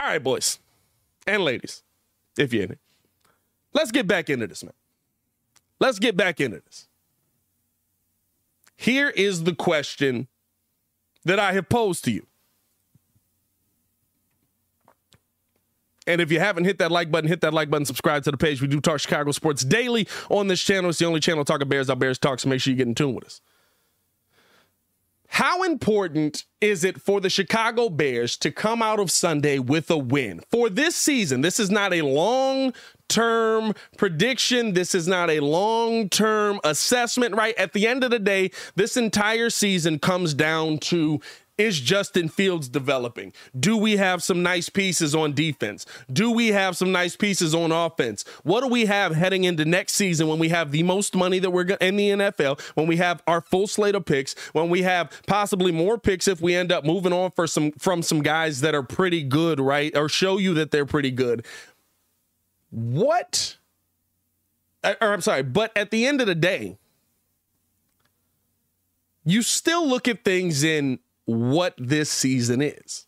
[0.00, 0.60] All right, boys
[1.26, 1.82] and ladies,
[2.38, 2.78] if you're in it,
[3.74, 4.72] let's get back into this, man.
[5.78, 6.88] Let's get back into this.
[8.76, 10.28] Here is the question
[11.24, 12.26] that I have posed to you.
[16.06, 18.36] And if you haven't hit that like button, hit that like button, subscribe to the
[18.36, 18.60] page.
[18.60, 20.90] We do talk Chicago sports daily on this channel.
[20.90, 22.94] It's the only channel talking Bears out Bears talk, so make sure you get in
[22.94, 23.40] tune with us.
[25.28, 29.98] How important is it for the Chicago Bears to come out of Sunday with a
[29.98, 30.40] win?
[30.50, 32.72] For this season, this is not a long
[33.08, 34.74] term prediction.
[34.74, 37.56] This is not a long term assessment, right?
[37.56, 41.20] At the end of the day, this entire season comes down to
[41.56, 43.32] is Justin Fields developing?
[43.58, 45.86] Do we have some nice pieces on defense?
[46.12, 48.24] Do we have some nice pieces on offense?
[48.42, 51.50] What do we have heading into next season when we have the most money that
[51.50, 55.12] we're in the NFL, when we have our full slate of picks, when we have
[55.26, 58.74] possibly more picks if we end up moving on for some from some guys that
[58.74, 59.96] are pretty good, right?
[59.96, 61.46] Or show you that they're pretty good.
[62.74, 63.56] What
[64.84, 66.76] uh, or I'm sorry, but at the end of the day,
[69.24, 73.06] you still look at things in what this season is.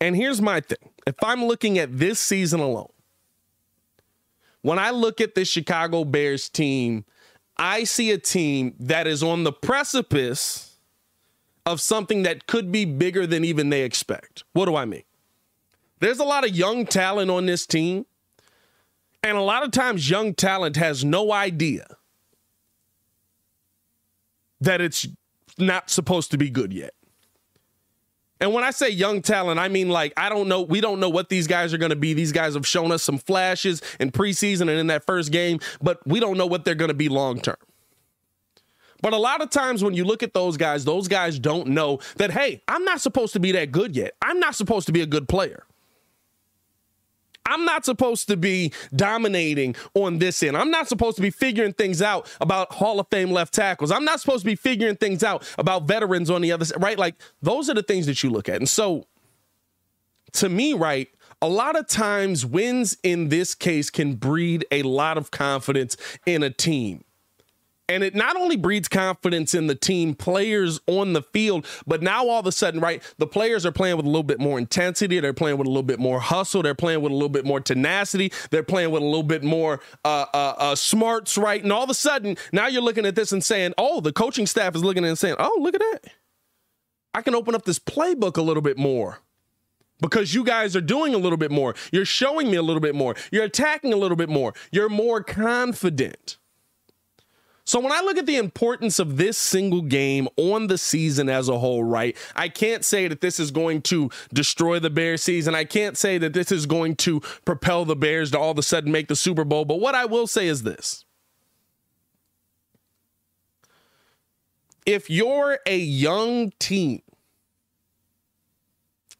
[0.00, 2.90] And here's my thing if I'm looking at this season alone,
[4.62, 7.04] when I look at the Chicago Bears team,
[7.56, 10.76] I see a team that is on the precipice
[11.64, 14.42] of something that could be bigger than even they expect.
[14.52, 15.02] What do I mean?
[15.98, 18.06] There's a lot of young talent on this team,
[19.22, 21.86] and a lot of times young talent has no idea
[24.60, 25.06] that it's
[25.58, 26.92] not supposed to be good yet.
[28.38, 31.08] And when I say young talent, I mean like I don't know, we don't know
[31.08, 32.12] what these guys are going to be.
[32.12, 36.06] These guys have shown us some flashes in preseason and in that first game, but
[36.06, 37.56] we don't know what they're going to be long term.
[39.02, 42.00] But a lot of times when you look at those guys, those guys don't know
[42.16, 44.14] that hey, I'm not supposed to be that good yet.
[44.20, 45.64] I'm not supposed to be a good player.
[47.46, 50.56] I'm not supposed to be dominating on this end.
[50.56, 53.90] I'm not supposed to be figuring things out about Hall of Fame left tackles.
[53.90, 56.98] I'm not supposed to be figuring things out about veterans on the other side, right?
[56.98, 58.56] Like those are the things that you look at.
[58.56, 59.06] And so
[60.32, 61.08] to me, right,
[61.40, 66.42] a lot of times wins in this case can breed a lot of confidence in
[66.42, 67.04] a team.
[67.88, 72.26] And it not only breeds confidence in the team players on the field, but now
[72.26, 75.20] all of a sudden, right, the players are playing with a little bit more intensity.
[75.20, 76.62] They're playing with a little bit more hustle.
[76.62, 78.32] They're playing with a little bit more tenacity.
[78.50, 81.62] They're playing with a little bit more uh, uh, uh, smarts, right?
[81.62, 84.46] And all of a sudden, now you're looking at this and saying, oh, the coaching
[84.46, 86.12] staff is looking and saying, oh, look at that.
[87.14, 89.20] I can open up this playbook a little bit more
[90.00, 91.74] because you guys are doing a little bit more.
[91.92, 93.14] You're showing me a little bit more.
[93.30, 94.54] You're attacking a little bit more.
[94.72, 96.36] You're more confident.
[97.66, 101.48] So when I look at the importance of this single game on the season as
[101.48, 105.56] a whole, right, I can't say that this is going to destroy the Bears season.
[105.56, 108.62] I can't say that this is going to propel the Bears to all of a
[108.62, 109.64] sudden make the Super Bowl.
[109.64, 111.04] But what I will say is this.
[114.86, 117.02] If you're a young team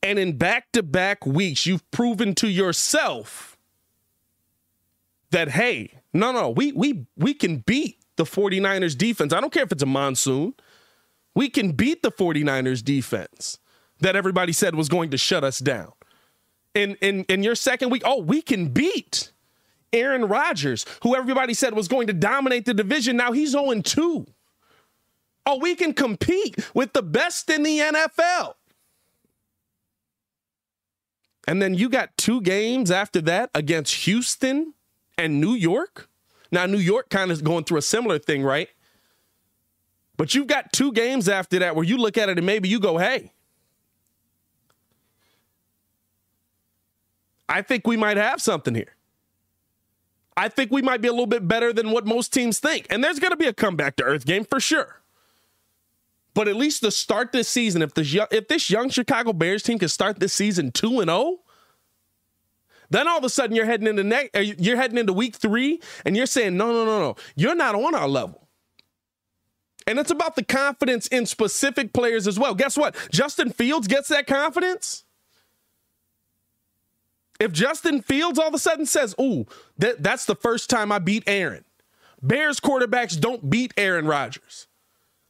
[0.05, 3.59] and in back to back weeks, you've proven to yourself
[5.33, 9.33] that, hey, no, no, we, we, we can beat the 49ers defense.
[9.33, 10.55] I don't care if it's a monsoon.
[11.35, 13.59] We can beat the 49ers defense
[14.01, 15.93] that everybody said was going to shut us down.
[16.75, 19.33] In in in your second week, oh, we can beat
[19.93, 23.17] Aaron Rodgers, who everybody said was going to dominate the division.
[23.17, 24.27] Now he's 0 2.
[25.47, 28.55] Oh, we can compete with the best in the NFL.
[31.47, 34.75] And then you got two games after that against Houston
[35.17, 36.09] and New York.
[36.51, 38.69] Now, New York kind of is going through a similar thing, right?
[40.17, 42.81] But you've got two games after that where you look at it and maybe you
[42.81, 43.33] go, hey,
[47.49, 48.95] I think we might have something here.
[50.37, 52.87] I think we might be a little bit better than what most teams think.
[52.91, 55.01] And there's going to be a comeback to earth game for sure.
[56.35, 59.63] But at least to start this season, if this young, if this young Chicago Bears
[59.63, 61.39] team can start this season 2 and 0,
[62.91, 65.81] then all of a sudden you're heading into ne- uh, you're heading into week three,
[66.05, 68.49] and you're saying, no, no, no, no, you're not on our level.
[69.87, 72.55] And it's about the confidence in specific players as well.
[72.55, 72.97] Guess what?
[73.13, 75.05] Justin Fields gets that confidence.
[77.39, 79.47] If Justin Fields all of a sudden says, "Ooh,
[79.79, 81.65] that, that's the first time I beat Aaron,"
[82.23, 84.67] Bears quarterbacks don't beat Aaron Rodgers.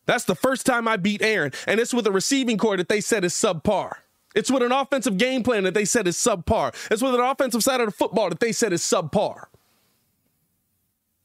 [0.06, 3.00] That's the first time I beat Aaron, and it's with a receiving corps that they
[3.00, 3.94] said is subpar.
[4.36, 6.74] It's with an offensive game plan that they said is subpar.
[6.90, 9.46] It's with an offensive side of the football that they said is subpar.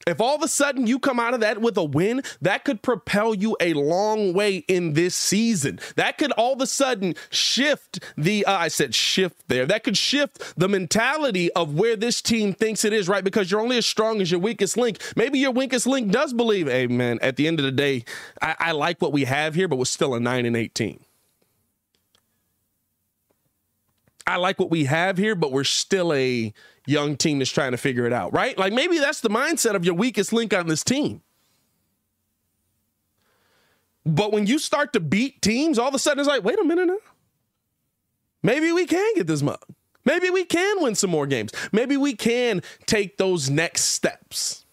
[0.07, 2.81] If all of a sudden you come out of that with a win, that could
[2.81, 5.79] propel you a long way in this season.
[5.95, 9.97] That could all of a sudden shift the, uh, I said shift there, that could
[9.97, 13.23] shift the mentality of where this team thinks it is, right?
[13.23, 14.97] Because you're only as strong as your weakest link.
[15.15, 18.05] Maybe your weakest link does believe, hey, man, at the end of the day,
[18.41, 21.05] I, I like what we have here, but we're still a 9 and 18.
[24.27, 26.53] I like what we have here, but we're still a
[26.85, 28.57] young team that's trying to figure it out, right?
[28.57, 31.21] Like maybe that's the mindset of your weakest link on this team.
[34.05, 36.63] But when you start to beat teams, all of a sudden it's like, wait a
[36.63, 36.97] minute now.
[38.43, 39.63] Maybe we can get this mug.
[40.03, 41.51] Maybe we can win some more games.
[41.71, 44.65] Maybe we can take those next steps.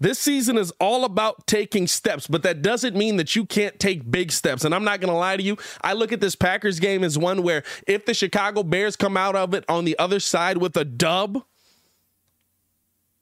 [0.00, 4.08] This season is all about taking steps, but that doesn't mean that you can't take
[4.08, 4.64] big steps.
[4.64, 5.56] And I'm not going to lie to you.
[5.82, 9.34] I look at this Packers game as one where if the Chicago Bears come out
[9.34, 11.42] of it on the other side with a dub,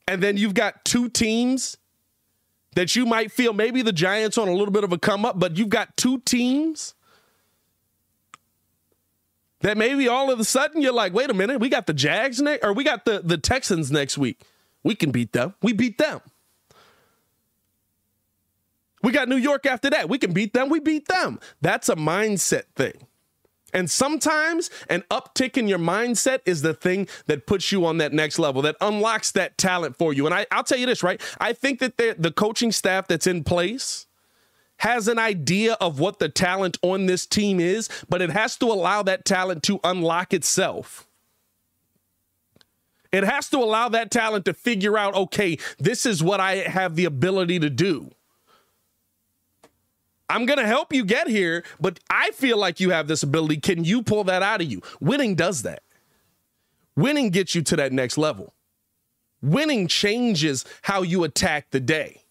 [0.06, 1.78] and then you've got two teams
[2.74, 5.38] that you might feel maybe the Giants on a little bit of a come up,
[5.38, 6.94] but you've got two teams
[9.60, 12.40] that maybe all of a sudden you're like, wait a minute, we got the Jags
[12.40, 14.42] next, or we got the, the Texans next week.
[14.84, 15.54] We can beat them.
[15.62, 16.20] We beat them.
[19.06, 20.08] We got New York after that.
[20.08, 20.68] We can beat them.
[20.68, 21.38] We beat them.
[21.60, 23.06] That's a mindset thing.
[23.72, 28.12] And sometimes an uptick in your mindset is the thing that puts you on that
[28.12, 30.26] next level, that unlocks that talent for you.
[30.26, 31.20] And I, will tell you this, right?
[31.38, 34.06] I think that the coaching staff that's in place
[34.78, 38.66] has an idea of what the talent on this team is, but it has to
[38.66, 41.06] allow that talent to unlock itself.
[43.12, 46.96] It has to allow that talent to figure out, okay, this is what I have
[46.96, 48.10] the ability to do.
[50.28, 53.58] I'm going to help you get here, but I feel like you have this ability.
[53.58, 54.82] Can you pull that out of you?
[55.00, 55.82] Winning does that.
[56.96, 58.54] Winning gets you to that next level.
[59.42, 62.22] Winning changes how you attack the day.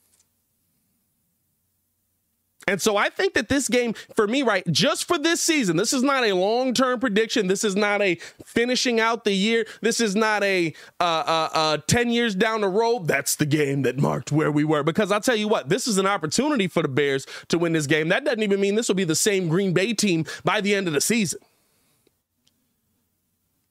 [2.68, 5.94] And so I think that this game, for me, right, just for this season, this
[5.94, 7.48] is not a long term prediction.
[7.48, 9.68] This is not a finishing out the year.
[9.82, 13.08] This is not a uh, uh, uh, 10 years down the road.
[13.08, 14.82] That's the game that marked where we were.
[14.82, 17.86] Because I'll tell you what, this is an opportunity for the Bears to win this
[17.86, 18.10] game.
[18.10, 20.88] That doesn't even mean this will be the same Green Bay team by the end
[20.88, 21.40] of the season.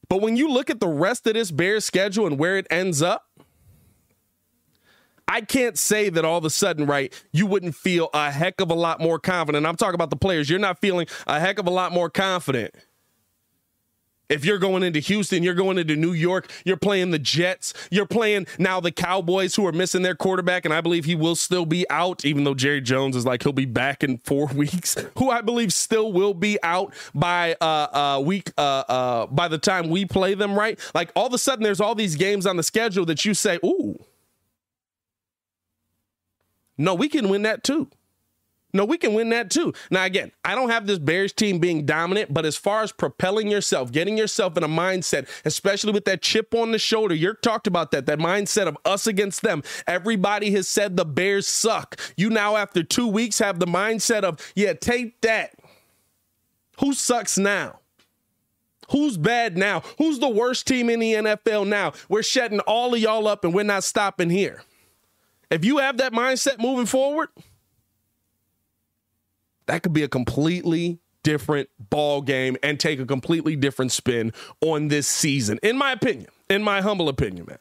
[0.09, 3.03] But when you look at the rest of this Bears schedule and where it ends
[3.03, 3.26] up,
[5.27, 8.70] I can't say that all of a sudden, right, you wouldn't feel a heck of
[8.70, 9.66] a lot more confident.
[9.66, 10.51] I'm talking about the players.
[10.51, 12.75] You're not feeling a heck of a lot more confident.
[14.29, 18.07] If you're going into Houston, you're going into New York, you're playing the Jets, you're
[18.07, 21.66] playing now the Cowboys who are missing their quarterback, and I believe he will still
[21.66, 25.31] be out, even though Jerry Jones is like he'll be back in four weeks, who
[25.31, 29.91] I believe still will be out by uh uh week uh uh by the time
[29.91, 30.79] we play them, right?
[30.95, 33.59] Like all of a sudden there's all these games on the schedule that you say,
[33.62, 34.03] ooh,
[36.77, 37.89] no, we can win that too.
[38.75, 39.72] No, we can win that too.
[39.93, 43.49] Now, again, I don't have this Bears team being dominant, but as far as propelling
[43.49, 47.68] yourself, getting yourself in a mindset, especially with that chip on the shoulder, you're talked
[47.68, 49.62] about that, that mindset of us against them.
[49.87, 52.01] Everybody has said the Bears suck.
[52.16, 55.55] You now, after two weeks, have the mindset of, yeah, take that.
[56.81, 57.79] Who sucks now?
[58.91, 59.85] Who's bad now?
[59.99, 61.93] Who's the worst team in the NFL now?
[62.09, 64.64] We're shutting all of y'all up and we're not stopping here.
[65.55, 67.28] If you have that mindset moving forward,
[69.66, 74.88] that could be a completely different ball game and take a completely different spin on
[74.88, 77.59] this season, in my opinion, in my humble opinion, man.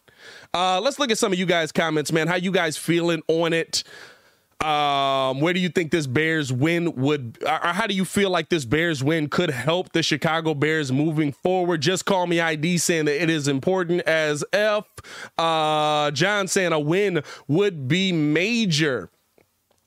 [0.56, 2.28] Uh, let's look at some of you guys' comments, man.
[2.28, 3.84] How you guys feeling on it?
[4.64, 8.50] Um, where do you think this Bears win would, or how do you feel like
[8.50, 11.82] this Bears win could help the Chicago Bears moving forward?
[11.82, 14.86] Just call me ID saying that it is important as F.
[15.38, 19.10] Uh, John saying a win would be major.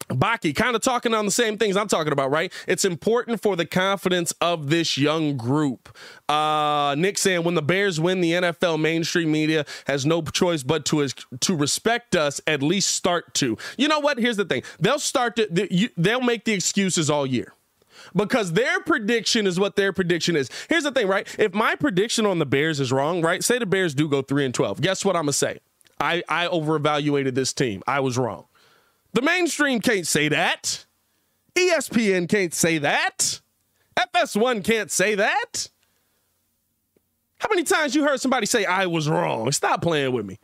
[0.08, 2.52] Baki, kind of talking on the same things I'm talking about, right?
[2.68, 5.96] It's important for the confidence of this young group.
[6.28, 10.84] Uh, Nick saying when the Bears win, the NFL mainstream media has no choice but
[10.86, 11.08] to
[11.40, 12.40] to respect us.
[12.46, 13.58] At least start to.
[13.76, 14.18] You know what?
[14.18, 17.52] Here's the thing: they'll start to they'll make the excuses all year
[18.14, 20.48] because their prediction is what their prediction is.
[20.68, 21.26] Here's the thing, right?
[21.38, 23.42] If my prediction on the Bears is wrong, right?
[23.42, 24.80] Say the Bears do go three and twelve.
[24.80, 25.58] Guess what I'm gonna say?
[26.00, 27.82] I I overevaluated this team.
[27.86, 28.44] I was wrong.
[29.16, 30.84] The mainstream can't say that.
[31.54, 33.40] ESPN can't say that.
[33.98, 35.70] FS1 can't say that.
[37.38, 39.50] How many times you heard somebody say I was wrong?
[39.52, 40.38] Stop playing with me.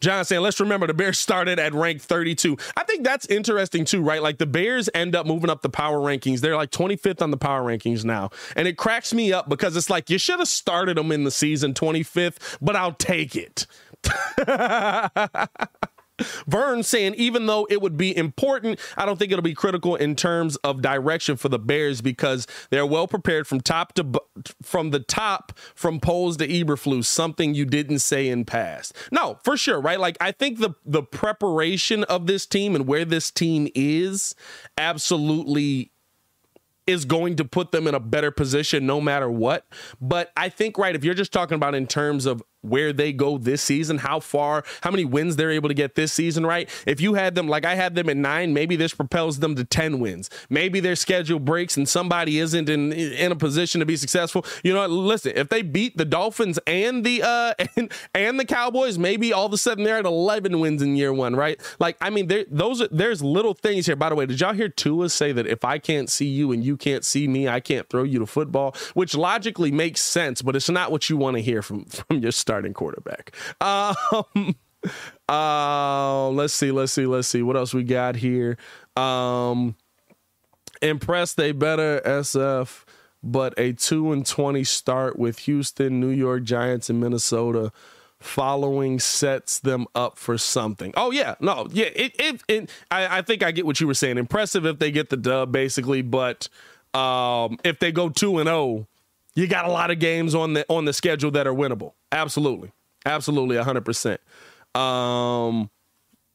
[0.00, 2.56] John saying, let's remember the Bears started at rank 32.
[2.76, 4.22] I think that's interesting too, right?
[4.22, 6.42] Like the Bears end up moving up the power rankings.
[6.42, 8.30] They're like 25th on the power rankings now.
[8.54, 11.32] And it cracks me up because it's like you should have started them in the
[11.32, 13.66] season 25th, but I'll take it.
[16.46, 20.16] Vern saying, even though it would be important, I don't think it'll be critical in
[20.16, 24.20] terms of direction for the Bears because they're well prepared from top to
[24.62, 27.04] from the top from Poles to Eberflus.
[27.04, 28.94] Something you didn't say in past.
[29.10, 30.00] No, for sure, right?
[30.00, 34.34] Like I think the the preparation of this team and where this team is
[34.78, 35.92] absolutely
[36.86, 39.66] is going to put them in a better position no matter what.
[40.00, 43.38] But I think, right, if you're just talking about in terms of where they go
[43.38, 46.68] this season, how far, how many wins they're able to get this season, right?
[46.86, 49.64] If you had them like I had them at nine, maybe this propels them to
[49.64, 50.30] 10 wins.
[50.48, 54.44] Maybe their schedule breaks and somebody isn't in in a position to be successful.
[54.62, 58.98] You know, listen, if they beat the Dolphins and the uh and, and the Cowboys,
[58.98, 61.60] maybe all of a sudden they're at 11 wins in year one, right?
[61.78, 63.96] Like, I mean, there those are, there's little things here.
[63.96, 66.64] By the way, did y'all hear Tua say that if I can't see you and
[66.64, 70.56] you can't see me, I can't throw you the football, which logically makes sense, but
[70.56, 73.34] it's not what you want to hear from from your starting quarterback.
[73.60, 74.56] Um,
[75.28, 77.42] uh, let's see, let's see, let's see.
[77.42, 78.56] What else we got here?
[78.96, 79.76] Um,
[80.80, 82.84] impressed they better SF,
[83.22, 87.72] but a two and twenty start with Houston, New York Giants, and Minnesota
[88.18, 90.94] following sets them up for something.
[90.96, 91.90] Oh yeah, no, yeah.
[91.94, 94.16] It, it, it I, I think I get what you were saying.
[94.16, 96.48] Impressive if they get the dub, basically, but
[96.94, 98.86] um, if they go two and zero, oh,
[99.34, 101.92] you got a lot of games on the on the schedule that are winnable.
[102.12, 102.72] Absolutely,
[103.06, 104.20] absolutely, hundred percent.
[104.74, 105.70] Um,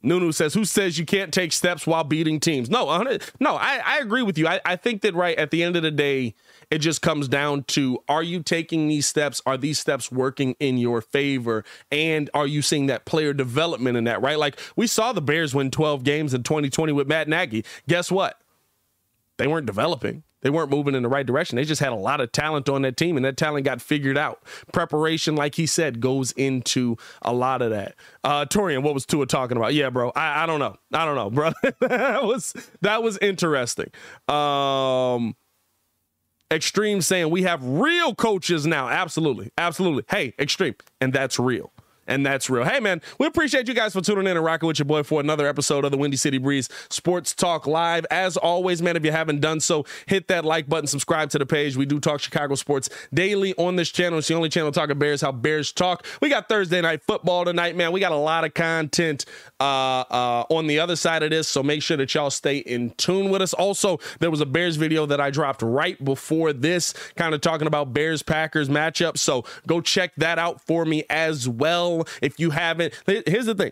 [0.02, 2.86] Nunu says, "Who says you can't take steps while beating teams?" No,
[3.40, 4.48] no, I, I agree with you.
[4.48, 6.36] I, I think that right at the end of the day,
[6.70, 9.42] it just comes down to: Are you taking these steps?
[9.46, 11.66] Are these steps working in your favor?
[11.92, 14.22] And are you seeing that player development in that?
[14.22, 17.66] Right, like we saw the Bears win 12 games in 2020 with Matt Nagy.
[17.88, 18.40] Guess what?
[19.38, 20.24] They weren't developing.
[20.46, 21.56] They weren't moving in the right direction.
[21.56, 24.16] They just had a lot of talent on that team, and that talent got figured
[24.16, 24.44] out.
[24.72, 27.96] Preparation, like he said, goes into a lot of that.
[28.24, 29.74] Uh, Torian, what was Tua talking about?
[29.74, 30.12] Yeah, bro.
[30.16, 30.78] I, I don't know.
[30.94, 31.52] I don't know, bro.
[31.80, 33.90] that was that was interesting.
[34.28, 35.36] Um,
[36.52, 38.88] Extreme saying we have real coaches now.
[38.88, 40.04] Absolutely, absolutely.
[40.10, 41.72] Hey, Extreme, and that's real
[42.08, 42.64] and that's real.
[42.64, 45.20] Hey, man, we appreciate you guys for tuning in and rocking with your boy for
[45.20, 48.06] another episode of the Windy City Breeze Sports Talk Live.
[48.12, 51.46] As always, man, if you haven't done so, hit that like button, subscribe to the
[51.46, 51.76] page.
[51.76, 54.20] We do talk Chicago sports daily on this channel.
[54.20, 56.06] It's the only channel talking Bears, how Bears talk.
[56.22, 57.92] We got Thursday night football tonight, man.
[57.92, 59.26] We got a lot of content
[59.60, 62.92] uh, uh, on the other side of this, so make sure that y'all stay in
[62.92, 63.54] tune with us.
[63.54, 67.68] Also, there was a Bears video that I dropped right before this, kind of talking
[67.68, 69.18] about Bears Packers matchup.
[69.18, 71.95] So go check that out for me as well.
[72.22, 73.72] If you haven't, here's the thing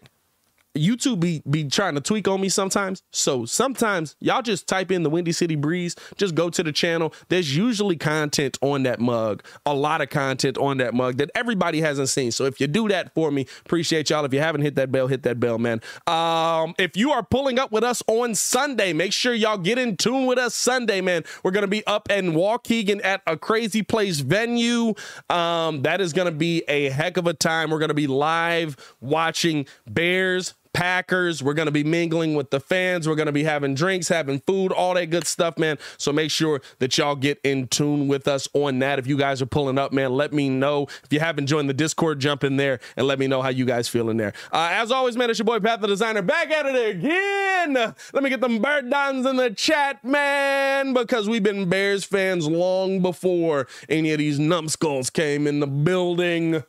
[0.76, 3.03] YouTube be be trying to tweak on me sometimes.
[3.11, 7.13] So sometimes y'all just type in the Windy City Breeze, just go to the channel.
[7.30, 11.82] There's usually content on that mug, a lot of content on that mug that everybody
[11.82, 12.32] hasn't seen.
[12.32, 14.26] So if you do that for me, appreciate y'all.
[14.26, 15.80] If you haven't hit that bell, hit that bell, man.
[16.07, 19.95] Um, if you are pulling up with us on Sunday, make sure y'all get in
[19.95, 21.24] tune with us Sunday, man.
[21.43, 24.95] We're gonna be up in Waukegan at a crazy place venue.
[25.30, 27.69] Um, that is gonna be a heck of a time.
[27.69, 31.41] We're gonna be live watching Bears Packers.
[31.41, 33.07] We're going to be mingling with the fans.
[33.07, 35.78] We're going to be having drinks, having food, all that good stuff, man.
[35.97, 38.99] So make sure that y'all get in tune with us on that.
[38.99, 40.88] If you guys are pulling up, man, let me know.
[41.03, 43.65] If you haven't joined the Discord, jump in there and let me know how you
[43.65, 44.34] guys feel in there.
[44.51, 47.74] Uh, as always, man, it's your boy Pat the Designer back at it again.
[48.13, 52.47] Let me get them Bear Downs in the chat, man, because we've been Bears fans
[52.47, 56.63] long before any of these numbskulls came in the building.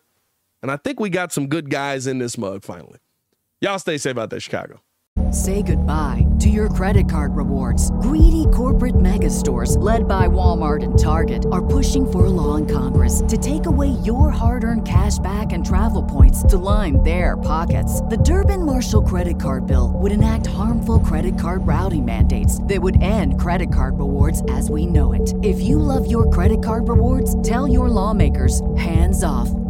[0.63, 2.99] And I think we got some good guys in this mug finally.
[3.65, 4.83] Y'all stay safe out there, Chicago.
[5.33, 7.91] Say goodbye to your credit card rewards.
[7.93, 12.67] Greedy corporate mega stores, led by Walmart and Target, are pushing for a law in
[12.67, 17.39] Congress to take away your hard earned cash back and travel points to line their
[17.39, 18.03] pockets.
[18.03, 23.01] The Durbin Marshall credit card bill would enact harmful credit card routing mandates that would
[23.01, 25.33] end credit card rewards as we know it.
[25.43, 29.49] If you love your credit card rewards, tell your lawmakers hands off